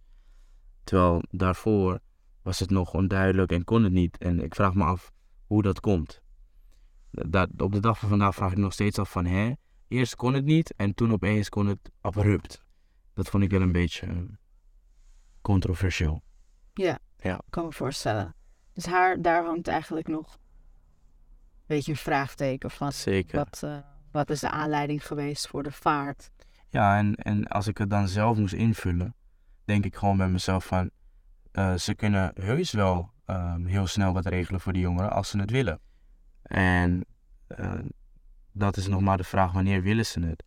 Terwijl 0.85 1.23
daarvoor 1.31 2.01
was 2.43 2.59
het 2.59 2.71
nog 2.71 2.95
onduidelijk 2.95 3.53
en 3.53 3.65
kon 3.65 3.83
het 3.83 3.93
niet. 3.93 4.19
En 4.19 4.41
ik 4.41 4.55
vraag 4.55 4.75
me 4.75 4.85
af 4.85 5.13
hoe 5.47 5.63
dat 5.63 5.81
komt. 5.81 6.23
Dat, 7.11 7.49
op 7.57 7.73
de 7.73 7.81
dag 7.81 7.99
van 7.99 8.09
vandaag 8.09 8.35
vraag 8.35 8.53
ik 8.53 8.59
nog 8.59 8.73
steeds 8.73 8.99
af 8.99 9.11
van 9.11 9.27
hè, 9.27 9.53
eerst 9.89 10.17
kon 10.17 10.35
het 10.35 10.45
niet 10.45 10.75
en 10.77 10.95
toen 10.95 11.13
opeens 11.13 11.49
kon 11.49 11.67
het 11.67 11.91
abrupt. 12.01 12.65
Dat 13.15 13.29
vond 13.29 13.43
ik 13.43 13.51
wel 13.51 13.61
een 13.61 13.73
beetje 13.73 14.07
controversieel. 15.41 16.23
Ja, 16.75 16.99
Ja. 17.19 17.41
kan 17.51 17.65
me 17.65 17.73
voorstellen. 17.73 18.35
Dus 18.73 18.87
haar, 18.87 19.23
daar 19.23 19.45
hangt 19.45 19.69
eigenlijk 19.69 20.09
nog 20.09 20.33
een 20.33 21.67
beetje 21.67 21.93
een 21.93 21.99
vraagteken 21.99 22.71
van. 22.71 22.93
Zeker. 22.93 23.37
Wat, 23.39 23.61
uh, 23.65 23.79
wat 24.11 24.31
is 24.31 24.41
de 24.41 24.51
aanleiding 24.51 25.07
geweest 25.07 25.49
voor 25.49 25.63
de 25.63 25.73
vaart? 25.73 26.31
Ja, 26.69 26.99
en, 26.99 27.15
en 27.15 27.47
als 27.49 27.67
ik 27.67 27.79
het 27.79 27.91
dan 27.91 28.09
zelf 28.09 28.39
moest 28.39 28.55
invullen, 28.55 29.15
denk 29.65 29.85
ik 29.85 29.97
gewoon 29.97 30.17
bij 30.17 30.29
mezelf 30.29 30.65
van... 30.67 30.91
Uh, 31.53 31.75
ze 31.75 31.95
kunnen 31.95 32.33
heus 32.41 32.73
wel 32.73 33.11
uh, 33.27 33.55
heel 33.65 33.87
snel 33.87 34.13
wat 34.13 34.27
regelen 34.27 34.61
voor 34.61 34.73
die 34.73 34.83
jongeren 34.83 35.11
als 35.13 35.29
ze 35.31 35.39
het 35.39 35.51
willen. 35.51 35.81
En 36.43 37.05
uh, 37.59 37.75
dat 38.53 38.77
is 38.77 38.87
nog 38.87 39.01
maar 39.01 39.17
de 39.17 39.25
vraag, 39.25 39.53
wanneer 39.53 39.83
willen 39.83 40.07
ze 40.07 40.21
het? 40.21 40.45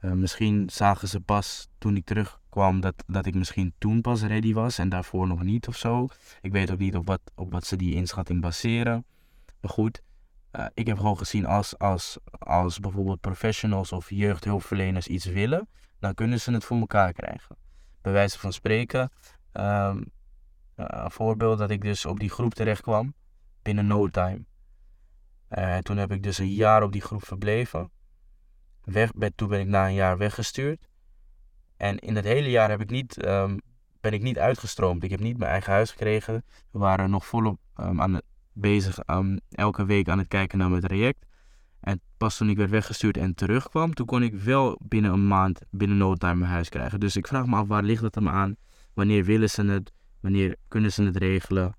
Misschien 0.00 0.70
zagen 0.70 1.08
ze 1.08 1.20
pas 1.20 1.68
toen 1.78 1.96
ik 1.96 2.04
terugkwam 2.04 2.80
dat, 2.80 3.04
dat 3.06 3.26
ik 3.26 3.34
misschien 3.34 3.74
toen 3.78 4.00
pas 4.00 4.22
ready 4.22 4.52
was 4.52 4.78
en 4.78 4.88
daarvoor 4.88 5.26
nog 5.26 5.42
niet 5.42 5.68
of 5.68 5.76
zo. 5.76 6.08
Ik 6.40 6.52
weet 6.52 6.70
ook 6.70 6.78
niet 6.78 6.96
op 6.96 7.06
wat, 7.06 7.20
op 7.34 7.52
wat 7.52 7.66
ze 7.66 7.76
die 7.76 7.94
inschatting 7.94 8.40
baseren. 8.40 9.04
Maar 9.60 9.70
goed, 9.70 10.02
uh, 10.52 10.66
ik 10.74 10.86
heb 10.86 10.96
gewoon 10.96 11.18
gezien 11.18 11.46
als, 11.46 11.78
als, 11.78 12.18
als 12.38 12.80
bijvoorbeeld 12.80 13.20
professionals 13.20 13.92
of 13.92 14.10
jeugdhulpverleners 14.10 15.06
iets 15.06 15.24
willen, 15.24 15.68
dan 15.98 16.14
kunnen 16.14 16.40
ze 16.40 16.52
het 16.52 16.64
voor 16.64 16.78
elkaar 16.78 17.12
krijgen. 17.12 17.56
Bij 18.00 18.12
wijze 18.12 18.38
van 18.38 18.52
spreken, 18.52 19.10
um, 19.52 19.96
uh, 20.76 20.86
een 20.88 21.10
voorbeeld 21.10 21.58
dat 21.58 21.70
ik 21.70 21.82
dus 21.82 22.06
op 22.06 22.20
die 22.20 22.30
groep 22.30 22.54
terecht 22.54 22.82
kwam 22.82 23.14
binnen 23.62 23.86
no 23.86 24.08
time. 24.08 24.44
Eh, 25.48 25.78
toen 25.78 25.96
heb 25.96 26.12
ik 26.12 26.22
dus 26.22 26.38
een 26.38 26.52
jaar 26.52 26.82
op 26.82 26.92
die 26.92 27.00
groep 27.00 27.24
verbleven. 27.24 27.90
Toen 29.34 29.48
ben 29.48 29.60
ik 29.60 29.66
na 29.66 29.86
een 29.86 29.94
jaar 29.94 30.18
weggestuurd. 30.18 30.88
En 31.76 31.98
in 31.98 32.14
dat 32.14 32.24
hele 32.24 32.50
jaar 32.50 32.70
heb 32.70 32.80
ik 32.80 32.90
niet, 32.90 33.22
ehm, 33.22 33.58
ben 34.00 34.12
ik 34.12 34.22
niet 34.22 34.38
uitgestroomd. 34.38 35.02
Ik 35.02 35.10
heb 35.10 35.20
niet 35.20 35.38
mijn 35.38 35.50
eigen 35.50 35.72
huis 35.72 35.90
gekregen. 35.90 36.44
We 36.70 36.78
waren 36.78 37.10
nog 37.10 37.26
volop 37.26 37.58
ehm, 37.74 38.00
aan 38.00 38.14
het, 38.14 38.24
bezig, 38.52 38.98
um, 39.06 39.40
elke 39.50 39.84
week 39.84 40.08
aan 40.08 40.18
het 40.18 40.28
kijken 40.28 40.58
naar 40.58 40.70
mijn 40.70 40.82
traject. 40.82 41.26
En 41.80 42.00
pas 42.16 42.36
toen 42.36 42.48
ik 42.48 42.56
werd 42.56 42.70
weggestuurd 42.70 43.16
en 43.16 43.34
terugkwam, 43.34 43.94
toen 43.94 44.06
kon 44.06 44.22
ik 44.22 44.34
wel 44.34 44.78
binnen 44.82 45.12
een 45.12 45.26
maand, 45.26 45.60
binnen 45.70 45.96
no 45.96 46.14
time 46.14 46.34
mijn 46.34 46.50
huis 46.50 46.68
krijgen. 46.68 47.00
Dus 47.00 47.16
ik 47.16 47.26
vraag 47.26 47.46
me 47.46 47.56
af, 47.56 47.66
waar 47.66 47.82
ligt 47.82 48.02
dat 48.02 48.14
dan 48.14 48.28
aan? 48.28 48.56
Wanneer 48.92 49.24
willen 49.24 49.50
ze 49.50 49.64
het? 49.64 49.92
Wanneer 50.20 50.56
kunnen 50.68 50.92
ze 50.92 51.02
het 51.02 51.16
regelen? 51.16 51.76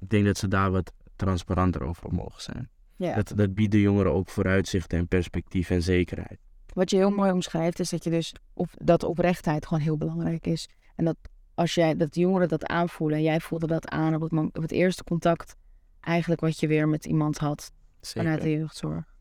Ik 0.00 0.10
denk 0.10 0.24
dat 0.24 0.38
ze 0.38 0.48
daar 0.48 0.70
wat 0.70 0.92
transparanter 1.16 1.82
over 1.82 2.14
mogen 2.14 2.42
zijn. 2.42 2.70
Ja. 2.96 3.14
Dat, 3.14 3.32
dat 3.36 3.54
biedt 3.54 3.72
de 3.72 3.80
jongeren 3.80 4.12
ook 4.12 4.28
vooruitzichten 4.28 4.98
en 4.98 5.08
perspectief 5.08 5.70
en 5.70 5.82
zekerheid. 5.82 6.38
Wat 6.72 6.90
je 6.90 6.96
heel 6.96 7.10
mooi 7.10 7.32
omschrijft 7.32 7.78
is 7.78 7.90
dat 7.90 8.04
je 8.04 8.10
dus 8.10 8.34
op, 8.52 8.68
dat 8.74 9.02
oprechtheid 9.02 9.66
gewoon 9.66 9.82
heel 9.82 9.96
belangrijk 9.96 10.46
is. 10.46 10.68
En 10.96 11.04
dat 11.04 11.16
als 11.54 11.74
jij 11.74 11.96
dat 11.96 12.14
jongeren 12.14 12.48
dat 12.48 12.66
aanvoelen 12.66 13.16
en 13.16 13.24
jij 13.24 13.40
voelde 13.40 13.66
dat 13.66 13.88
aan 13.88 14.14
op 14.14 14.20
het, 14.20 14.32
op 14.32 14.62
het 14.62 14.72
eerste 14.72 15.04
contact, 15.04 15.56
eigenlijk 16.00 16.40
wat 16.40 16.60
je 16.60 16.66
weer 16.66 16.88
met 16.88 17.04
iemand 17.04 17.38
had 17.38 17.72
vanuit 18.00 18.42
de 18.42 18.50
jeugdzorg. 18.50 19.14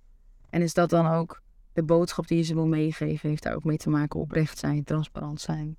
En 0.49 0.61
is 0.61 0.73
dat 0.73 0.89
dan 0.89 1.07
ook 1.07 1.41
de 1.73 1.83
boodschap 1.83 2.27
die 2.27 2.37
je 2.37 2.43
ze 2.43 2.53
wil 2.53 2.67
meegeven? 2.67 3.29
Heeft 3.29 3.43
daar 3.43 3.55
ook 3.55 3.63
mee 3.63 3.77
te 3.77 3.89
maken 3.89 4.19
oprecht 4.19 4.57
zijn, 4.57 4.83
transparant 4.83 5.41
zijn? 5.41 5.77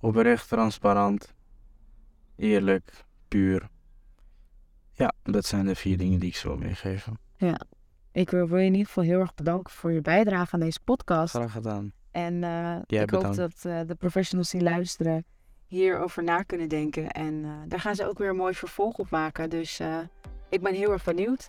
Oprecht, 0.00 0.48
transparant, 0.48 1.34
eerlijk, 2.36 3.04
puur. 3.28 3.68
Ja, 4.98 5.12
dat 5.22 5.44
zijn 5.44 5.66
de 5.66 5.74
vier 5.74 5.98
dingen 5.98 6.18
die 6.18 6.28
ik 6.28 6.36
zo 6.36 6.48
wil 6.48 6.56
meegeven. 6.56 7.18
Ik 8.12 8.30
wil, 8.30 8.48
wil 8.48 8.58
je 8.58 8.64
in 8.64 8.72
ieder 8.72 8.86
geval 8.86 9.04
heel 9.04 9.20
erg 9.20 9.34
bedanken 9.34 9.72
voor 9.72 9.92
je 9.92 10.00
bijdrage 10.00 10.54
aan 10.54 10.60
deze 10.60 10.80
podcast. 10.84 11.34
Graag 11.34 11.52
gedaan. 11.52 11.92
En 12.10 12.44
eh, 12.44 12.76
Jij 12.86 13.02
ik 13.02 13.10
hoop 13.10 13.34
dat 13.34 13.64
eh, 13.64 13.80
de 13.86 13.94
professionals 13.98 14.50
die 14.50 14.62
luisteren 14.62 15.24
hierover 15.68 16.22
na 16.24 16.42
kunnen 16.42 16.68
denken. 16.68 17.10
En 17.10 17.44
eh, 17.44 17.50
daar 17.68 17.80
gaan 17.80 17.94
ze 17.94 18.08
ook 18.08 18.18
weer 18.18 18.28
een 18.28 18.36
mooi 18.36 18.54
vervolg 18.54 18.96
op 18.96 19.10
maken. 19.10 19.50
Dus 19.50 19.78
eh, 19.78 19.96
ik 20.48 20.62
ben 20.62 20.74
heel 20.74 20.92
erg 20.92 21.04
benieuwd. 21.04 21.46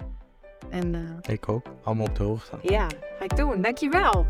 En 0.69 0.95
eh, 0.95 1.33
Ik 1.33 1.49
ook. 1.49 1.65
Allemaal 1.83 2.05
op 2.05 2.15
de 2.15 2.23
hoogte. 2.23 2.57
ja, 2.61 2.87
ga 3.17 3.23
ik 3.23 3.35
doen. 3.37 3.61
Dankjewel. 3.61 4.25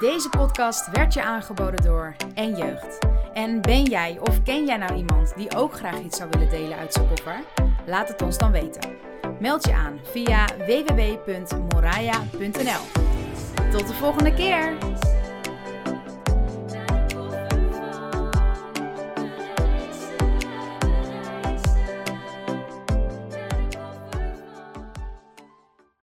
Deze 0.00 0.28
podcast 0.28 0.90
werd 0.90 1.14
je 1.14 1.22
aangeboden 1.22 1.84
door 1.84 2.16
En 2.34 2.56
Jeugd. 2.56 2.98
En 3.32 3.60
ben 3.60 3.82
jij 3.84 4.18
of 4.20 4.42
ken 4.42 4.66
jij 4.66 4.76
nou 4.76 4.94
iemand 4.94 5.36
die 5.36 5.56
ook 5.56 5.72
graag 5.72 6.00
iets 6.00 6.16
zou 6.16 6.30
willen 6.30 6.50
delen 6.50 6.78
uit 6.78 6.92
zijn 6.92 7.08
koffer? 7.08 7.40
Laat 7.86 8.08
het 8.08 8.22
ons 8.22 8.38
dan 8.38 8.52
weten. 8.52 8.96
Meld 9.40 9.64
je 9.64 9.74
aan 9.74 10.00
via 10.02 10.46
www.moraya.nl. 10.66 11.42
Tot 13.70 13.88
de 13.88 13.94
volgende 13.94 14.34
keer! 14.34 14.74